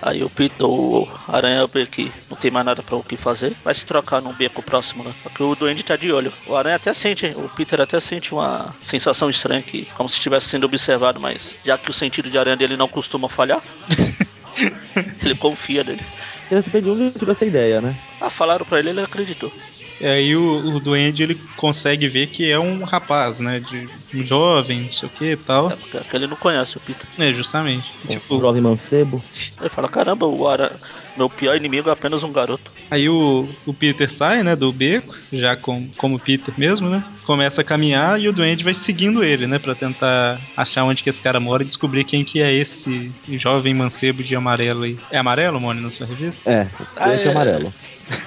Aí 0.00 0.22
o, 0.22 0.30
Peter, 0.30 0.64
o 0.64 1.08
Aranha 1.26 1.66
vê 1.66 1.84
que 1.84 2.12
não 2.30 2.36
tem 2.36 2.50
mais 2.50 2.64
nada 2.64 2.82
para 2.82 2.96
o 2.96 3.02
que 3.02 3.16
fazer, 3.16 3.56
vai 3.64 3.74
se 3.74 3.84
trocar 3.84 4.22
num 4.22 4.32
beco 4.32 4.62
próximo 4.62 5.02
lá. 5.02 5.12
Só 5.22 5.28
que 5.28 5.42
o 5.42 5.54
Duende 5.56 5.84
tá 5.84 5.96
de 5.96 6.12
olho. 6.12 6.32
O 6.46 6.54
Aranha 6.54 6.76
até 6.76 6.94
sente, 6.94 7.26
o 7.36 7.48
Peter 7.48 7.80
até 7.80 7.98
sente 7.98 8.32
uma 8.32 8.74
sensação 8.80 9.28
estranha 9.28 9.60
aqui, 9.60 9.88
como 9.96 10.08
se 10.08 10.14
estivesse 10.16 10.46
sendo 10.46 10.64
observado, 10.64 11.18
mas 11.18 11.56
já 11.64 11.76
que 11.76 11.90
o 11.90 11.92
sentido 11.92 12.30
de 12.30 12.38
aranha 12.38 12.56
dele 12.56 12.76
não 12.76 12.86
costuma 12.86 13.28
falhar, 13.28 13.60
ele 15.24 15.34
confia 15.36 15.84
nele. 15.84 16.02
Ele 16.50 16.62
se 16.62 16.70
onde 16.76 17.18
tive 17.18 17.30
essa 17.30 17.44
ideia, 17.44 17.80
né? 17.80 17.96
Ah, 18.20 18.30
falaram 18.30 18.64
pra 18.64 18.78
ele, 18.78 18.90
ele 18.90 19.00
acreditou. 19.02 19.52
E 20.00 20.06
aí 20.06 20.36
o, 20.36 20.76
o 20.76 20.80
duende 20.80 21.22
ele 21.22 21.34
consegue 21.56 22.08
ver 22.08 22.28
que 22.28 22.50
é 22.50 22.58
um 22.58 22.84
rapaz, 22.84 23.38
né? 23.40 23.60
De 23.60 23.88
um 24.14 24.24
jovem, 24.24 24.82
não 24.82 24.92
sei 24.92 25.08
o 25.08 25.12
que 25.12 25.32
e 25.32 25.36
tal. 25.36 25.70
É 25.70 25.76
porque 25.76 26.16
ele 26.16 26.26
não 26.26 26.36
conhece 26.36 26.76
o 26.76 26.80
Peter. 26.80 27.06
É, 27.18 27.32
justamente. 27.32 27.90
Um 28.04 28.18
tipo, 28.18 28.40
jovem 28.40 28.62
mancebo. 28.62 29.22
Ele 29.60 29.68
fala, 29.68 29.88
caramba, 29.88 30.26
o 30.26 30.48
Ara... 30.48 30.76
meu 31.18 31.28
pior 31.28 31.56
inimigo 31.56 31.90
é 31.90 31.92
apenas 31.92 32.22
um 32.22 32.32
garoto. 32.32 32.70
Aí 32.90 33.08
o, 33.08 33.48
o 33.66 33.74
Peter 33.74 34.10
sai, 34.14 34.42
né, 34.42 34.54
do 34.54 34.72
beco, 34.72 35.14
já 35.32 35.56
com, 35.56 35.88
como 35.96 36.18
Peter 36.18 36.54
mesmo, 36.56 36.88
né? 36.88 37.04
Começa 37.26 37.60
a 37.60 37.64
caminhar 37.64 38.20
e 38.20 38.28
o 38.28 38.32
duende 38.32 38.64
vai 38.64 38.74
seguindo 38.74 39.24
ele, 39.24 39.46
né? 39.46 39.58
Pra 39.58 39.74
tentar 39.74 40.40
achar 40.56 40.84
onde 40.84 41.02
que 41.02 41.10
esse 41.10 41.20
cara 41.20 41.40
mora 41.40 41.62
e 41.62 41.66
descobrir 41.66 42.04
quem 42.04 42.24
que 42.24 42.40
é 42.40 42.52
esse 42.52 43.12
jovem 43.32 43.74
mancebo 43.74 44.22
de 44.22 44.34
amarelo 44.34 44.84
aí. 44.84 44.96
É 45.10 45.18
amarelo, 45.18 45.60
Mônio, 45.60 45.82
na 45.82 45.90
sua 45.90 46.06
revista? 46.06 46.40
É, 46.48 46.68
ah, 46.96 47.12
é 47.12 47.28
amarelo. 47.28 47.74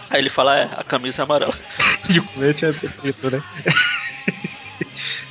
Aí 0.09 0.19
ele 0.19 0.29
fala, 0.29 0.59
é, 0.59 0.69
a 0.75 0.83
camisa 0.83 1.21
é 1.21 1.23
amarela. 1.23 1.53
e 2.09 2.19
o 2.19 2.23
colete 2.23 2.65
é 2.65 2.71
preto, 2.71 3.31
né? 3.31 3.41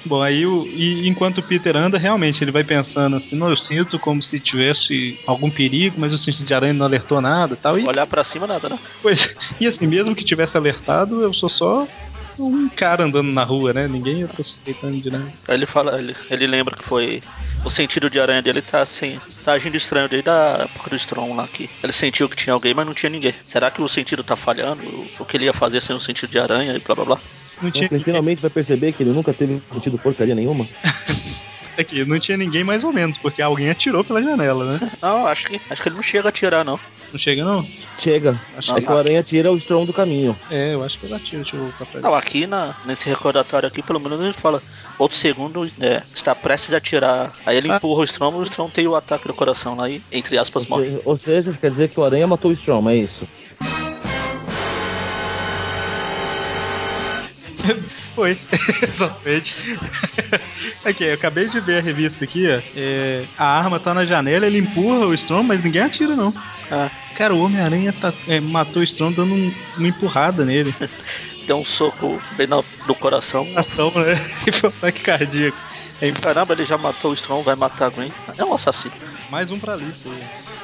Bom, 0.04 0.22
aí 0.22 0.46
o, 0.46 0.64
e 0.74 1.08
enquanto 1.08 1.38
o 1.38 1.42
Peter 1.42 1.76
anda, 1.76 1.98
realmente 1.98 2.42
ele 2.42 2.52
vai 2.52 2.64
pensando 2.64 3.16
assim, 3.16 3.36
não, 3.36 3.50
eu 3.50 3.56
sinto 3.56 3.98
como 3.98 4.22
se 4.22 4.40
tivesse 4.40 5.16
algum 5.26 5.50
perigo, 5.50 6.00
mas 6.00 6.12
o 6.12 6.18
sentido 6.18 6.46
de 6.46 6.54
aranha 6.54 6.72
não 6.72 6.86
alertou 6.86 7.20
nada 7.20 7.56
tal. 7.56 7.78
E 7.78 7.86
Olhar 7.86 8.06
para 8.06 8.24
cima 8.24 8.46
nada, 8.46 8.68
né? 8.68 8.78
Pois, 9.02 9.20
e 9.60 9.66
assim, 9.66 9.86
mesmo 9.86 10.14
que 10.14 10.24
tivesse 10.24 10.56
alertado, 10.56 11.22
eu 11.22 11.34
sou 11.34 11.50
só 11.50 11.86
um 12.38 12.68
cara 12.74 13.04
andando 13.04 13.30
na 13.30 13.44
rua, 13.44 13.72
né? 13.72 13.86
Ninguém 13.86 14.26
tá 14.26 14.42
suspeitando 14.42 14.98
de 15.00 15.10
nada. 15.10 15.30
Aí 15.48 15.54
ele 15.54 15.66
fala, 15.66 15.98
ele, 15.98 16.14
ele 16.30 16.46
lembra 16.46 16.76
que 16.76 16.84
foi. 16.84 17.22
O 17.64 17.70
sentido 17.70 18.08
de 18.08 18.18
aranha 18.18 18.42
dele 18.42 18.62
tá 18.62 18.80
assim. 18.80 19.20
Tá 19.44 19.52
agindo 19.52 19.76
estranho 19.76 20.08
desde 20.08 20.30
a 20.30 20.62
época 20.64 20.90
do 20.90 20.96
Strong 20.96 21.34
lá 21.34 21.44
aqui. 21.44 21.68
Ele 21.82 21.92
sentiu 21.92 22.28
que 22.28 22.36
tinha 22.36 22.54
alguém, 22.54 22.72
mas 22.74 22.86
não 22.86 22.94
tinha 22.94 23.10
ninguém. 23.10 23.34
Será 23.44 23.70
que 23.70 23.82
o 23.82 23.88
sentido 23.88 24.24
tá 24.24 24.36
falhando? 24.36 24.82
O 25.18 25.24
que 25.24 25.36
ele 25.36 25.44
ia 25.44 25.52
fazer 25.52 25.80
sem 25.80 25.94
o 25.94 26.00
sentido 26.00 26.30
de 26.30 26.38
aranha 26.38 26.74
e 26.74 26.78
blá 26.78 26.94
blá 26.94 27.04
blá? 27.04 27.20
Não 27.60 27.70
tinha 27.70 27.88
ele 27.90 28.04
finalmente 28.04 28.40
vai 28.40 28.50
perceber 28.50 28.92
que 28.92 29.02
ele 29.02 29.12
nunca 29.12 29.32
teve 29.32 29.60
sentido 29.72 29.98
porcaria 29.98 30.34
nenhuma. 30.34 30.68
Aqui, 31.78 32.04
não 32.04 32.18
tinha 32.18 32.36
ninguém 32.36 32.64
mais 32.64 32.84
ou 32.84 32.92
menos, 32.92 33.18
porque 33.18 33.40
alguém 33.40 33.70
atirou 33.70 34.04
pela 34.04 34.22
janela, 34.22 34.64
né? 34.64 34.92
Não, 35.00 35.26
acho 35.26 35.46
que, 35.46 35.60
acho 35.70 35.82
que 35.82 35.88
ele 35.88 35.96
não 35.96 36.02
chega 36.02 36.28
a 36.28 36.30
atirar, 36.30 36.64
não. 36.64 36.78
Não 37.12 37.18
chega, 37.18 37.44
não? 37.44 37.66
Chega. 37.98 38.40
Acho 38.56 38.76
é 38.76 38.80
que 38.80 38.90
o 38.90 38.96
aranha 38.96 39.22
tira 39.22 39.50
o 39.50 39.56
Strong 39.56 39.86
do 39.86 39.92
caminho. 39.92 40.36
É, 40.50 40.74
eu 40.74 40.84
acho 40.84 40.98
que 40.98 41.06
ele 41.06 41.14
atira, 41.14 41.42
deixa 41.42 41.56
eu 41.56 41.72
ver 41.92 42.00
Não, 42.00 42.14
aqui 42.14 42.46
na, 42.46 42.76
nesse 42.84 43.08
recordatório 43.08 43.66
aqui, 43.66 43.82
pelo 43.82 43.98
menos 43.98 44.20
ele 44.20 44.32
fala, 44.32 44.62
outro 44.98 45.16
segundo 45.16 45.68
é, 45.80 46.02
está 46.14 46.34
prestes 46.34 46.72
a 46.72 46.76
atirar. 46.76 47.32
Aí 47.44 47.56
ele 47.56 47.70
ah. 47.70 47.76
empurra 47.76 48.00
o 48.00 48.04
Strong, 48.04 48.36
o 48.36 48.42
Strong 48.44 48.72
tem 48.72 48.86
o 48.86 48.94
ataque 48.94 49.26
do 49.26 49.34
coração 49.34 49.74
lá 49.74 49.90
e, 49.90 50.00
entre 50.12 50.38
aspas, 50.38 50.66
morre. 50.66 51.00
Ou 51.04 51.16
seja, 51.16 51.52
quer 51.52 51.70
dizer 51.70 51.88
que 51.88 51.98
o 51.98 52.04
aranha 52.04 52.26
matou 52.26 52.50
o 52.50 52.54
Strong, 52.54 52.88
é 52.88 52.96
isso? 52.96 53.26
Foi, 58.14 58.38
exatamente. 58.82 59.78
aqui, 60.84 61.04
eu 61.04 61.14
acabei 61.14 61.48
de 61.48 61.60
ver 61.60 61.78
a 61.78 61.82
revista 61.82 62.24
aqui, 62.24 62.46
ó. 62.48 62.60
É, 62.76 63.24
a 63.38 63.44
arma 63.44 63.80
tá 63.80 63.94
na 63.94 64.04
janela, 64.04 64.46
ele 64.46 64.58
empurra 64.58 65.06
o 65.06 65.14
Strong, 65.14 65.46
mas 65.46 65.62
ninguém 65.62 65.82
atira, 65.82 66.16
não. 66.16 66.32
Ah. 66.70 66.90
Cara, 67.16 67.34
o 67.34 67.44
Homem-Aranha 67.44 67.92
tá, 67.92 68.12
é, 68.26 68.40
matou 68.40 68.80
o 68.80 68.84
Strong 68.84 69.14
dando 69.14 69.34
um, 69.34 69.52
uma 69.76 69.88
empurrada 69.88 70.44
nele. 70.44 70.74
Deu 71.46 71.58
um 71.58 71.64
soco 71.64 72.22
bem 72.36 72.46
no, 72.46 72.64
no 72.86 72.94
coração. 72.94 73.46
Ação, 73.56 73.90
né? 73.94 74.30
E 74.46 74.52
foi 74.52 74.70
um 74.70 74.72
ataque 74.72 75.00
cardíaco. 75.00 75.58
É, 76.00 76.10
caramba, 76.12 76.54
ele 76.54 76.64
já 76.64 76.78
matou 76.78 77.10
o 77.10 77.14
Strong, 77.14 77.44
vai 77.44 77.56
matar 77.56 77.86
a 77.86 77.90
Gwen. 77.90 78.12
É 78.38 78.44
um 78.44 78.54
assassino. 78.54 78.94
Mais 79.30 79.50
um 79.50 79.58
pra 79.58 79.76
lista. 79.76 80.08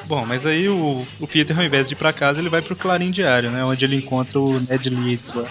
Bom, 0.05 0.25
mas 0.25 0.45
aí 0.45 0.69
o, 0.69 1.05
o 1.19 1.27
Peter, 1.27 1.57
ao 1.57 1.65
invés 1.65 1.87
de 1.87 1.93
ir 1.93 1.97
pra 1.97 2.13
casa, 2.13 2.39
ele 2.39 2.49
vai 2.49 2.61
pro 2.61 2.75
Clarim 2.75 3.11
Diário, 3.11 3.51
né? 3.51 3.63
Onde 3.63 3.83
ele 3.83 3.97
encontra 3.97 4.39
o 4.39 4.59
Ned 4.59 4.89
Leeds 4.89 5.33
lá. 5.33 5.45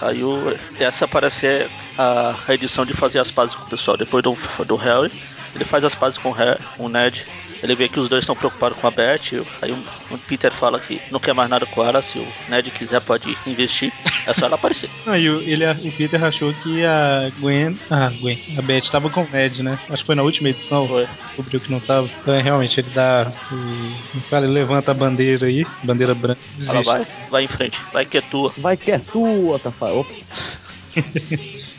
Aí 0.00 0.22
o, 0.22 0.54
essa 0.78 1.08
parece 1.08 1.70
a, 1.96 2.38
a 2.46 2.54
edição 2.54 2.84
de 2.84 2.94
fazer 2.94 3.18
as 3.18 3.30
pazes 3.30 3.54
com 3.54 3.64
o 3.64 3.68
pessoal. 3.68 3.96
Depois 3.96 4.22
do, 4.22 4.36
do 4.64 4.76
Harry, 4.76 5.12
ele 5.54 5.64
faz 5.64 5.84
as 5.84 5.94
pazes 5.94 6.18
com 6.18 6.30
o, 6.30 6.32
Harry, 6.32 6.58
com 6.76 6.84
o 6.84 6.88
Ned 6.88 7.26
ele 7.62 7.74
vê 7.74 7.88
que 7.88 8.00
os 8.00 8.08
dois 8.08 8.22
estão 8.22 8.36
preocupados 8.36 8.78
com 8.78 8.86
a 8.86 8.90
Beth. 8.90 9.44
Aí 9.62 9.72
o 10.10 10.18
Peter 10.18 10.52
fala 10.52 10.78
que 10.78 11.00
não 11.10 11.20
quer 11.20 11.32
mais 11.32 11.48
nada 11.48 11.66
com 11.66 11.84
ela. 11.84 12.02
Se 12.02 12.18
o 12.18 12.26
Ned 12.48 12.70
quiser, 12.70 13.00
pode 13.00 13.36
investir. 13.46 13.92
É 14.26 14.32
só 14.32 14.46
ela 14.46 14.56
aparecer. 14.56 14.90
Aí 15.06 15.28
o, 15.28 15.40
ele, 15.42 15.64
o 15.66 15.92
Peter 15.92 16.22
achou 16.22 16.52
que 16.54 16.84
a 16.84 17.30
Gwen. 17.38 17.78
Ah, 17.90 18.10
Gwen. 18.20 18.38
A 18.58 18.62
Beth 18.62 18.84
estava 18.84 19.10
com 19.10 19.22
o 19.22 19.28
Ned, 19.30 19.62
né? 19.62 19.78
Acho 19.88 20.02
que 20.02 20.06
foi 20.06 20.14
na 20.14 20.22
última 20.22 20.48
edição. 20.48 20.86
Foi. 20.86 21.06
Descobriu 21.28 21.60
que 21.60 21.70
não 21.70 21.78
estava. 21.78 22.08
Então, 22.22 22.34
é, 22.34 22.42
realmente, 22.42 22.80
ele 22.80 22.90
dá. 22.90 23.32
O, 23.50 24.20
fala, 24.22 24.46
ele 24.46 24.54
levanta 24.54 24.90
a 24.90 24.94
bandeira 24.94 25.46
aí. 25.46 25.66
Bandeira 25.82 26.14
branca. 26.14 26.40
Ela 26.66 26.82
vai, 26.82 27.06
vai 27.30 27.44
em 27.44 27.48
frente. 27.48 27.80
Vai 27.92 28.04
que 28.04 28.18
é 28.18 28.20
tua. 28.20 28.52
Vai 28.56 28.76
que 28.76 28.90
é 28.90 28.98
tua, 28.98 29.58
Tafa. 29.58 29.86
Ops. 29.86 30.65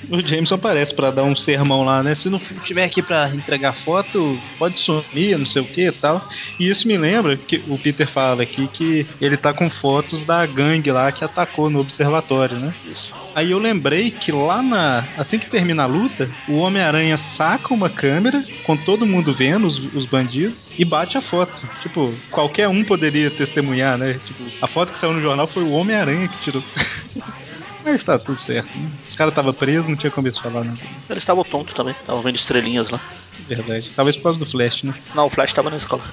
O 0.10 0.20
Jameson 0.22 0.56
aparece 0.56 0.94
para 0.94 1.12
dar 1.12 1.24
um 1.24 1.36
sermão 1.36 1.84
lá, 1.84 2.04
né? 2.04 2.16
Se 2.16 2.30
não 2.30 2.40
tiver 2.64 2.84
aqui 2.84 3.02
para 3.02 3.30
entregar 3.34 3.74
foto, 3.74 4.40
pode 4.58 4.80
sumir, 4.80 5.38
não 5.38 5.48
sei 5.48 5.62
o 5.62 5.66
que 5.66 5.88
e 5.88 5.92
tal. 5.92 6.28
E 6.60 6.70
isso 6.70 6.88
me 6.88 6.98
lembra 6.98 7.36
que 7.36 7.64
o 7.68 7.78
Peter 7.78 8.08
fala 8.08 8.44
aqui 8.44 8.68
que 8.68 9.06
ele 9.20 9.38
tá 9.38 9.54
com 9.54 9.70
fotos 9.70 10.26
da 10.26 10.46
gangue 10.46 10.92
lá 10.92 11.12
que 11.12 11.24
atacou 11.24 11.70
no 11.70 11.80
observatório, 11.80 12.58
né? 12.58 12.74
Isso. 12.86 13.14
Aí 13.36 13.52
eu 13.52 13.60
lembrei 13.60 14.10
que 14.10 14.32
lá 14.32 14.62
na. 14.62 15.06
Assim 15.18 15.38
que 15.38 15.50
termina 15.50 15.84
a 15.84 15.88
luta, 15.88 16.30
o 16.48 16.58
Homem-Aranha 16.58 17.20
saca 17.36 17.74
uma 17.74 17.90
câmera, 17.90 18.44
com 18.64 18.76
todo 18.76 19.06
mundo 19.06 19.34
vendo, 19.34 19.68
os, 19.68 19.94
os, 19.94 20.06
bandidos, 20.06 20.58
e 20.78 20.84
bate 20.84 21.18
a 21.18 21.22
foto. 21.22 21.54
Tipo, 21.82 22.14
qualquer 22.32 22.68
um 22.68 22.84
poderia 22.84 23.30
testemunhar, 23.30 23.98
né? 23.98 24.20
Tipo, 24.26 24.44
a 24.62 24.68
foto 24.68 24.94
que 24.94 25.00
saiu 25.00 25.14
no 25.14 25.22
jornal 25.22 25.48
foi 25.48 25.64
o 25.64 25.72
Homem-Aranha 25.72 26.28
que 26.28 26.38
tirou. 26.40 26.64
Mas 27.88 28.04
tá 28.04 28.20
tudo 28.20 28.38
certo. 28.42 28.70
Os 29.08 29.16
caras 29.16 29.32
estavam 29.32 29.54
presos, 29.54 29.88
não 29.88 29.96
tinha 29.96 30.12
como 30.12 30.28
eles 30.28 30.38
falar 30.38 30.66
nada. 30.66 30.78
Eles 31.10 31.24
estavam 31.24 31.46
tontos 31.46 31.74
também, 31.74 31.94
estavam 31.94 32.22
vendo 32.22 32.36
estrelinhas 32.36 32.90
lá. 32.90 33.00
Verdade. 33.48 33.90
Talvez 33.96 34.18
por 34.18 34.24
causa 34.24 34.40
do 34.40 34.46
Flash, 34.46 34.84
né? 34.84 34.94
Não, 35.16 35.28
o 35.28 35.30
Flash 35.30 35.54
tava 35.54 35.70
na 35.70 35.78
escola. 35.78 36.04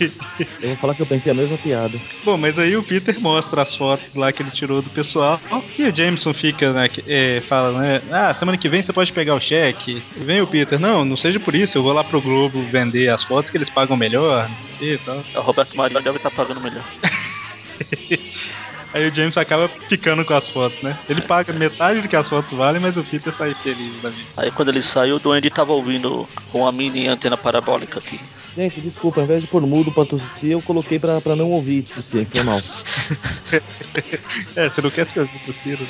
eu 0.00 0.68
vou 0.68 0.76
falar 0.76 0.94
que 0.94 1.02
eu 1.02 1.06
pensei 1.06 1.32
a 1.32 1.34
mesma 1.34 1.58
piada. 1.58 1.98
Bom, 2.24 2.38
mas 2.38 2.56
aí 2.56 2.76
o 2.76 2.84
Peter 2.84 3.20
mostra 3.20 3.62
as 3.62 3.74
fotos 3.74 4.14
lá 4.14 4.32
que 4.32 4.44
ele 4.44 4.52
tirou 4.52 4.80
do 4.80 4.88
pessoal. 4.90 5.40
E 5.76 5.82
o 5.82 5.94
Jameson 5.94 6.32
fica, 6.34 6.72
né? 6.72 6.88
É, 7.04 7.42
fala, 7.48 7.80
né? 7.80 8.02
Ah, 8.08 8.32
semana 8.34 8.56
que 8.56 8.68
vem 8.68 8.84
você 8.84 8.92
pode 8.92 9.12
pegar 9.12 9.34
o 9.34 9.40
cheque. 9.40 10.00
E 10.16 10.24
vem 10.24 10.40
o 10.40 10.46
Peter, 10.46 10.78
não, 10.78 11.04
não 11.04 11.16
seja 11.16 11.40
por 11.40 11.56
isso, 11.56 11.76
eu 11.76 11.82
vou 11.82 11.92
lá 11.92 12.04
pro 12.04 12.22
Globo 12.22 12.62
vender 12.70 13.08
as 13.08 13.24
fotos 13.24 13.50
que 13.50 13.56
eles 13.56 13.68
pagam 13.68 13.96
melhor, 13.96 14.48
não 14.48 14.56
sei 14.56 14.70
o 14.70 14.78
que 14.78 14.94
e 14.94 14.98
tal. 15.04 15.24
O 15.34 15.40
Roberto 15.44 15.76
Marinho 15.76 16.00
deve 16.00 16.18
estar 16.18 16.30
tá 16.30 16.36
pagando 16.36 16.60
melhor. 16.60 16.84
Aí 18.92 19.08
o 19.08 19.14
James 19.14 19.36
acaba 19.36 19.70
ficando 19.88 20.24
com 20.24 20.34
as 20.34 20.48
fotos, 20.48 20.82
né? 20.82 20.98
Ele 21.08 21.22
paga 21.22 21.52
metade 21.52 22.00
do 22.00 22.08
que 22.08 22.16
as 22.16 22.28
fotos 22.28 22.56
valem, 22.56 22.80
mas 22.80 22.96
o 22.96 23.04
Peter 23.04 23.32
sai 23.36 23.54
feliz 23.54 24.02
da 24.02 24.10
vida. 24.10 24.28
Aí 24.36 24.50
quando 24.50 24.70
ele 24.70 24.82
saiu, 24.82 25.16
o 25.16 25.20
Duende 25.20 25.48
tava 25.48 25.72
ouvindo 25.72 26.26
com 26.50 26.66
a 26.66 26.72
mini 26.72 27.06
antena 27.06 27.36
parabólica 27.36 28.00
aqui. 28.00 28.18
Gente, 28.56 28.80
desculpa, 28.80 29.20
ao 29.20 29.24
invés 29.24 29.42
de 29.42 29.48
pôr 29.48 29.62
mudo 29.62 29.92
pra 29.92 30.04
tossir, 30.04 30.50
eu 30.50 30.60
coloquei 30.60 30.98
pra, 30.98 31.20
pra 31.20 31.36
não 31.36 31.50
ouvir 31.52 31.82
tossir, 31.82 32.26
foi 32.26 32.42
mal. 32.42 32.58
é, 34.56 34.68
você 34.68 34.82
não 34.82 34.90
quer 34.90 35.06
que 35.06 35.18
eu 35.20 35.28
tossir, 35.46 35.78
né? 35.78 35.86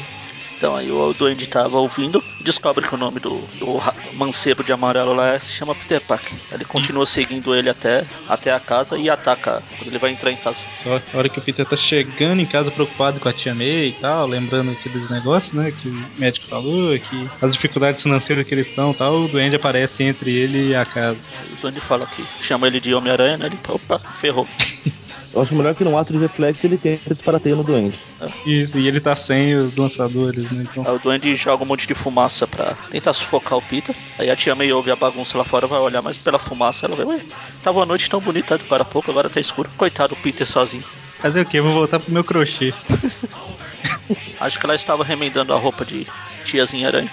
Então 0.60 0.76
aí 0.76 0.92
o 0.92 1.14
Duende 1.14 1.46
tava 1.46 1.78
ouvindo 1.78 2.22
descobre 2.38 2.86
que 2.86 2.94
o 2.94 2.98
nome 2.98 3.18
do, 3.18 3.38
do 3.58 3.80
mancebo 4.12 4.62
de 4.62 4.70
amarelo 4.70 5.14
lá 5.14 5.40
se 5.40 5.54
chama 5.54 5.74
Peter 5.74 6.02
Parker. 6.02 6.38
Ele 6.52 6.66
continua 6.66 7.06
seguindo 7.06 7.54
ele 7.54 7.70
até, 7.70 8.04
até 8.28 8.52
a 8.52 8.60
casa 8.60 8.98
e 8.98 9.08
ataca 9.08 9.62
quando 9.78 9.88
ele 9.88 9.98
vai 9.98 10.10
entrar 10.10 10.30
em 10.30 10.36
casa. 10.36 10.62
Só 10.82 11.00
a 11.14 11.16
hora 11.16 11.30
que 11.30 11.38
o 11.38 11.42
Peter 11.42 11.64
tá 11.64 11.76
chegando 11.76 12.42
em 12.42 12.46
casa 12.46 12.70
preocupado 12.70 13.18
com 13.18 13.26
a 13.26 13.32
tia 13.32 13.54
May 13.54 13.88
e 13.88 13.92
tal, 14.02 14.26
lembrando 14.26 14.72
aqui 14.72 14.90
dos 14.90 15.08
negócios, 15.08 15.50
né, 15.54 15.72
que 15.80 15.88
o 15.88 16.06
médico 16.18 16.46
falou, 16.46 16.98
que 16.98 17.30
as 17.40 17.54
dificuldades 17.54 18.02
financeiras 18.02 18.46
que 18.46 18.52
eles 18.52 18.66
estão 18.66 18.92
tal, 18.92 19.22
o 19.22 19.28
Duende 19.28 19.56
aparece 19.56 20.02
entre 20.02 20.30
ele 20.30 20.68
e 20.68 20.74
a 20.74 20.84
casa. 20.84 21.16
O 21.54 21.56
Duende 21.62 21.80
fala 21.80 22.06
que 22.06 22.22
chama 22.44 22.66
ele 22.66 22.80
de 22.80 22.94
Homem-Aranha, 22.94 23.38
né, 23.38 23.46
ele, 23.46 23.58
opa, 23.66 23.98
ferrou. 24.14 24.46
Eu 25.32 25.40
acho 25.42 25.54
melhor 25.54 25.74
que 25.74 25.84
num 25.84 25.96
ato 25.96 26.12
de 26.12 26.18
reflexo 26.18 26.66
ele 26.66 26.76
tenha 26.76 26.98
disparateio 27.06 27.54
no 27.54 27.62
Duende. 27.62 27.96
Isso, 28.44 28.76
e 28.78 28.88
ele 28.88 29.00
tá 29.00 29.14
sem 29.14 29.54
os 29.54 29.76
lançadores, 29.76 30.44
né? 30.50 30.66
Então... 30.70 30.84
Aí 30.84 30.96
o 30.96 30.98
Duende 30.98 31.34
joga 31.36 31.62
um 31.62 31.66
monte 31.66 31.86
de 31.86 31.94
fumaça 31.94 32.48
pra 32.48 32.74
tentar 32.90 33.12
sufocar 33.12 33.56
o 33.56 33.62
Peter. 33.62 33.94
Aí 34.18 34.28
a 34.28 34.34
tia 34.34 34.56
May 34.56 34.72
ouve 34.72 34.90
a 34.90 34.96
bagunça 34.96 35.38
lá 35.38 35.44
fora, 35.44 35.68
vai 35.68 35.78
olhar, 35.78 36.02
mas 36.02 36.18
pela 36.18 36.38
fumaça 36.38 36.86
ela 36.86 36.96
vai, 36.96 37.06
ué, 37.06 37.20
tava 37.62 37.82
a 37.82 37.86
noite 37.86 38.10
tão 38.10 38.20
bonita 38.20 38.56
agora 38.56 38.82
há 38.82 38.84
pouco, 38.84 39.10
agora 39.10 39.30
tá 39.30 39.38
escuro. 39.38 39.70
Coitado 39.76 40.16
do 40.16 40.20
Peter 40.20 40.46
sozinho. 40.46 40.84
Fazer 41.20 41.42
o 41.42 41.46
quê? 41.46 41.60
Vou 41.60 41.74
voltar 41.74 42.00
pro 42.00 42.12
meu 42.12 42.24
crochê. 42.24 42.74
Acho 44.40 44.58
que 44.58 44.66
ela 44.66 44.74
estava 44.74 45.04
remendando 45.04 45.54
a 45.54 45.58
roupa 45.58 45.84
de 45.84 46.06
tiazinha 46.44 46.88
aranha. 46.88 47.12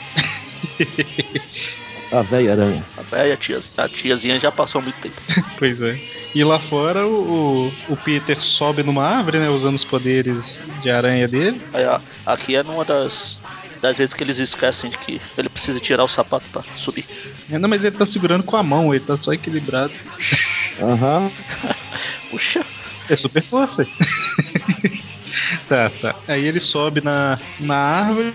a 2.12 2.22
velha 2.24 2.54
aranha. 2.54 2.84
A 2.98 3.02
velha 3.04 3.38
tia, 3.38 3.60
a 3.78 3.88
tiazinha 3.88 4.40
já 4.40 4.52
passou 4.52 4.82
muito 4.82 5.00
tempo. 5.00 5.22
pois 5.60 5.82
é. 5.82 6.17
E 6.38 6.44
lá 6.44 6.60
fora 6.60 7.04
o, 7.08 7.74
o 7.88 7.98
Peter 7.98 8.38
sobe 8.60 8.84
numa 8.84 9.04
árvore, 9.04 9.40
né? 9.40 9.50
Usando 9.50 9.74
os 9.76 9.84
poderes 9.86 10.62
de 10.80 10.88
aranha 10.88 11.28
dele. 11.28 11.60
Aí, 11.74 11.84
aqui 12.24 12.56
é 12.56 12.62
numa 12.62 12.86
das, 12.86 13.42
das 13.82 13.98
vezes 13.98 14.14
que 14.14 14.24
eles 14.24 14.38
esquecem 14.38 14.88
de 14.88 15.00
que 15.00 15.20
ele 15.36 15.50
precisa 15.50 15.80
tirar 15.80 16.04
o 16.04 16.08
sapato 16.08 16.48
pra 16.52 16.64
subir. 16.76 17.08
É, 17.50 17.58
não, 17.58 17.68
mas 17.68 17.84
ele 17.84 17.98
tá 17.98 18.06
segurando 18.06 18.44
com 18.44 18.56
a 18.56 18.62
mão, 18.62 18.94
ele 18.94 19.04
tá 19.04 19.18
só 19.18 19.34
equilibrado. 19.34 19.96
Aham. 20.80 21.24
Uhum. 21.24 21.32
Puxa. 22.30 22.64
É 23.10 23.18
super 23.18 23.44
força. 23.50 23.88
tá, 25.68 25.90
tá. 26.02 26.16
Aí 26.28 26.46
ele 26.46 26.60
sobe 26.60 27.02
na, 27.02 27.40
na 27.60 27.76
árvore 27.76 28.34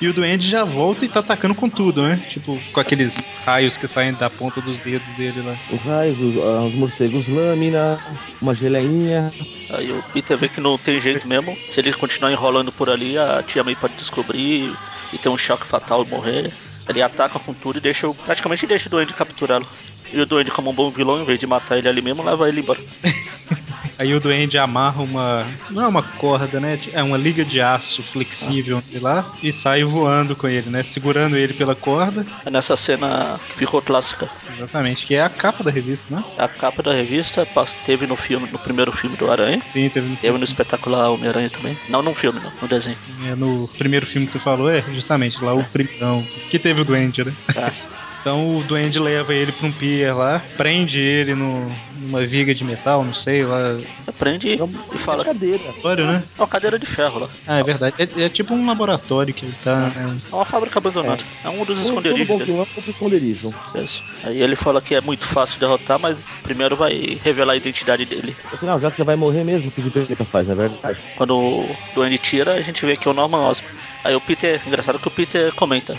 e 0.00 0.06
o 0.06 0.12
duende 0.12 0.48
já 0.48 0.64
volta 0.64 1.04
e 1.04 1.08
tá 1.08 1.20
atacando 1.20 1.54
com 1.54 1.68
tudo, 1.68 2.02
né? 2.02 2.20
Tipo, 2.30 2.60
com 2.72 2.80
aqueles 2.80 3.12
raios 3.44 3.76
que 3.76 3.88
saem 3.88 4.14
da 4.14 4.30
ponta 4.30 4.60
dos 4.60 4.78
dedos 4.78 5.08
dele 5.16 5.42
lá. 5.42 5.56
Os 5.70 5.80
raios, 5.82 6.20
os, 6.20 6.36
ah, 6.36 6.64
os 6.64 6.74
morcegos 6.74 7.26
lâmina, 7.26 7.98
uma 8.40 8.54
geleinha. 8.54 9.32
Aí 9.70 9.90
o 9.90 10.02
Peter 10.12 10.36
vê 10.36 10.48
que 10.48 10.60
não 10.60 10.78
tem 10.78 11.00
jeito 11.00 11.26
mesmo. 11.26 11.56
Se 11.68 11.80
ele 11.80 11.92
continuar 11.92 12.30
enrolando 12.30 12.70
por 12.70 12.88
ali, 12.88 13.18
a 13.18 13.42
tia 13.42 13.64
May 13.64 13.74
pode 13.74 13.94
descobrir 13.94 14.76
e 15.12 15.18
ter 15.18 15.28
um 15.28 15.38
choque 15.38 15.66
fatal 15.66 16.04
e 16.04 16.08
morrer. 16.08 16.52
Ele 16.88 17.02
ataca 17.02 17.38
com 17.38 17.52
tudo 17.52 17.78
e 17.78 17.80
deixa, 17.80 18.08
praticamente 18.14 18.66
deixa 18.66 18.88
o 18.88 18.90
duende 18.90 19.12
capturá-lo. 19.12 19.66
E 20.12 20.20
o 20.20 20.26
Duende, 20.26 20.50
como 20.50 20.70
um 20.70 20.74
bom 20.74 20.90
vilão, 20.90 21.20
em 21.20 21.24
vez 21.24 21.38
de 21.38 21.46
matar 21.46 21.76
ele 21.76 21.88
ali 21.88 22.00
mesmo, 22.00 22.22
leva 22.22 22.48
ele 22.48 22.60
embora. 22.60 22.80
Aí 23.98 24.14
o 24.14 24.20
Duende 24.20 24.56
amarra 24.56 25.02
uma. 25.02 25.46
Não 25.70 25.82
é 25.82 25.88
uma 25.88 26.02
corda, 26.02 26.60
né? 26.60 26.78
É 26.92 27.02
uma 27.02 27.16
liga 27.16 27.44
de 27.44 27.60
aço 27.60 28.02
flexível 28.04 28.78
ah. 28.78 28.98
lá 29.00 29.32
e 29.42 29.52
sai 29.52 29.82
voando 29.82 30.36
com 30.36 30.48
ele, 30.48 30.70
né? 30.70 30.84
Segurando 30.84 31.36
ele 31.36 31.52
pela 31.52 31.74
corda. 31.74 32.24
É 32.46 32.50
nessa 32.50 32.76
cena 32.76 33.40
que 33.48 33.56
ficou 33.56 33.82
clássica. 33.82 34.30
Exatamente, 34.56 35.04
que 35.04 35.14
é 35.14 35.22
a 35.22 35.28
capa 35.28 35.64
da 35.64 35.70
revista, 35.70 36.04
né? 36.14 36.22
A 36.38 36.46
capa 36.46 36.82
da 36.82 36.92
revista 36.92 37.46
teve 37.84 38.06
no 38.06 38.14
filme, 38.14 38.48
no 38.50 38.58
primeiro 38.58 38.92
filme 38.92 39.16
do 39.16 39.30
Aranha. 39.30 39.60
Sim, 39.72 39.88
teve 39.88 40.08
no 40.08 40.16
Teve 40.16 40.38
no 40.38 40.44
espetacular 40.44 41.10
Homem-Aranha 41.10 41.50
também. 41.50 41.76
Não 41.88 42.02
no 42.02 42.14
filme, 42.14 42.38
não, 42.40 42.52
no 42.60 42.68
desenho. 42.68 42.98
É, 43.26 43.34
no 43.34 43.66
primeiro 43.78 44.06
filme 44.06 44.26
que 44.26 44.32
você 44.32 44.38
falou, 44.38 44.70
é 44.70 44.82
justamente 44.94 45.42
lá 45.42 45.52
é. 45.52 45.54
o 45.54 45.64
primeiro. 45.64 46.24
Que 46.50 46.58
teve 46.58 46.82
o 46.82 46.84
Duende, 46.84 47.24
né? 47.24 47.34
É. 47.56 47.72
Então 48.20 48.58
o 48.58 48.62
duende 48.62 48.98
leva 48.98 49.34
ele 49.34 49.52
pra 49.52 49.66
um 49.66 49.72
pier 49.72 50.14
lá, 50.14 50.42
prende 50.56 50.98
ele 50.98 51.34
no, 51.34 51.70
numa 52.00 52.26
viga 52.26 52.54
de 52.54 52.64
metal, 52.64 53.04
não 53.04 53.14
sei, 53.14 53.44
lá. 53.44 53.78
Prende 54.18 54.48
e, 54.48 54.94
e 54.94 54.98
fala. 54.98 55.22
É 55.22 55.26
cadeira. 55.26 55.64
Laboratório, 55.64 56.06
né? 56.06 56.22
É 56.36 56.40
uma 56.40 56.48
cadeira 56.48 56.78
de 56.78 56.86
ferro 56.86 57.20
lá. 57.20 57.28
Ah, 57.46 57.58
é 57.58 57.62
verdade. 57.62 57.94
É, 57.98 58.24
é 58.24 58.28
tipo 58.28 58.54
um 58.54 58.66
laboratório 58.66 59.32
que 59.32 59.44
ele 59.44 59.54
tá. 59.62 59.92
É, 59.94 60.00
né? 60.00 60.18
é 60.30 60.34
uma 60.34 60.44
fábrica 60.44 60.78
abandonada. 60.78 61.22
É, 61.44 61.46
é 61.46 61.50
um 61.50 61.64
dos 61.64 61.80
esconderijos. 61.80 62.28
Todo 62.28 62.38
dele. 62.44 62.58
É 62.58 62.80
um 62.86 62.90
esconderijo. 62.90 63.54
Isso. 63.74 64.02
Aí 64.24 64.42
ele 64.42 64.56
fala 64.56 64.80
que 64.80 64.94
é 64.94 65.00
muito 65.00 65.24
fácil 65.24 65.60
derrotar, 65.60 65.98
mas 65.98 66.26
primeiro 66.42 66.76
vai 66.76 67.18
revelar 67.22 67.52
a 67.52 67.56
identidade 67.56 68.04
dele. 68.04 68.36
Afinal, 68.52 68.80
já 68.80 68.90
que 68.90 68.96
você 68.96 69.04
vai 69.04 69.16
morrer 69.16 69.44
mesmo, 69.44 69.70
que 69.70 69.80
diferença 69.80 70.24
faz, 70.24 70.48
não 70.48 70.54
é 70.54 70.68
verdade? 70.68 70.98
Quando 71.16 71.36
o 71.36 71.76
duende 71.94 72.18
tira, 72.18 72.54
a 72.54 72.62
gente 72.62 72.84
vê 72.84 72.96
que 72.96 73.06
é 73.06 73.10
o 73.10 73.14
Norman 73.14 73.48
Osborn. 73.48 73.76
Aí 74.04 74.14
o 74.14 74.20
Peter, 74.20 74.60
engraçado 74.66 74.98
que 74.98 75.08
o 75.08 75.10
Peter 75.10 75.52
comenta 75.54 75.96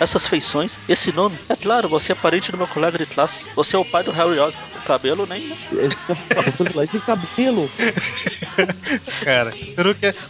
essas 0.00 0.26
feições, 0.26 0.78
esse 0.88 1.12
nome. 1.12 1.38
É 1.48 1.56
claro, 1.56 1.88
você 1.88 2.12
é 2.12 2.14
parente 2.14 2.50
do 2.50 2.58
meu 2.58 2.66
colega 2.66 2.98
de 2.98 3.06
classe. 3.06 3.46
Você 3.54 3.76
é 3.76 3.78
o 3.78 3.84
pai 3.84 4.02
do 4.02 4.10
Harry 4.10 4.38
Osborn. 4.38 4.72
O 4.82 4.84
cabelo 4.84 5.26
nem. 5.26 5.48
Né? 5.48 5.56
Esse 6.82 6.98
cabelo. 7.00 7.70
cara, 9.24 9.54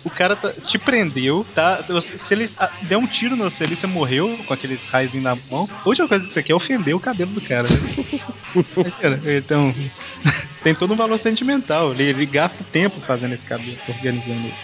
o 0.04 0.10
cara 0.10 0.36
tá, 0.36 0.52
te 0.52 0.78
prendeu, 0.78 1.46
tá? 1.54 1.82
Se 2.28 2.34
ele 2.34 2.50
ah, 2.58 2.70
der 2.82 2.98
um 2.98 3.06
tiro 3.06 3.34
no 3.34 3.50
você 3.50 3.64
ali, 3.64 3.76
você 3.76 3.86
morreu 3.86 4.38
com 4.46 4.52
aqueles 4.52 4.80
raios 4.88 5.14
na 5.14 5.36
mão. 5.50 5.68
A 5.84 5.88
última 5.88 6.06
coisa 6.08 6.26
que 6.26 6.34
você 6.34 6.42
quer 6.42 6.52
é 6.52 6.56
ofender 6.56 6.94
o 6.94 7.00
cabelo 7.00 7.32
do 7.32 7.40
cara. 7.40 7.66
Né? 7.68 8.92
cara 9.00 9.20
então, 9.38 9.74
tem 10.62 10.74
todo 10.74 10.92
um 10.92 10.96
valor 10.96 11.18
sentimental. 11.20 11.92
Ele, 11.92 12.04
ele 12.04 12.26
gasta 12.26 12.62
tempo 12.72 13.00
fazendo 13.00 13.34
esse 13.34 13.46
cabelo, 13.46 13.78
organizando 13.88 14.32
ele. 14.32 14.54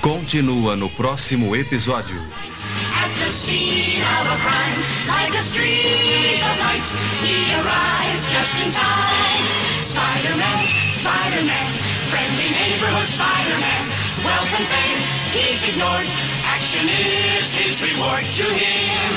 Continua 0.00 0.76
no 0.76 0.88
próximo 0.90 1.54
episódio. 1.54 2.20
The 3.36 3.52
scene 3.52 4.00
of 4.00 4.40
crime, 4.40 4.80
like 5.06 5.34
a 5.36 5.44
streak 5.44 6.40
of 6.40 6.56
light, 6.56 6.88
he 7.20 7.52
arrives 7.52 8.24
just 8.32 8.54
in 8.64 8.72
time. 8.72 9.44
Spider-Man, 9.84 10.64
Spider-Man, 10.96 11.70
friendly 12.08 12.48
neighborhood 12.48 13.06
Spider-Man. 13.12 13.92
Wealth 14.24 14.48
fame, 14.48 15.00
he's 15.36 15.60
ignored. 15.68 16.08
Action 16.48 16.88
is 16.88 17.52
his 17.52 17.76
reward 17.84 18.24
to 18.24 18.48
him. 18.48 19.12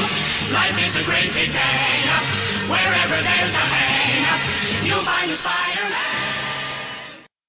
Life 0.52 0.76
is 0.84 1.00
a 1.00 1.04
great 1.08 1.32
big 1.32 1.54
bang. 1.56 2.04
Wherever 2.68 3.24
there's 3.24 3.56
a 3.56 3.66
hang, 3.72 4.86
you'll 4.86 5.06
find 5.06 5.32
a 5.32 5.38
Spider-Man. 5.38 6.39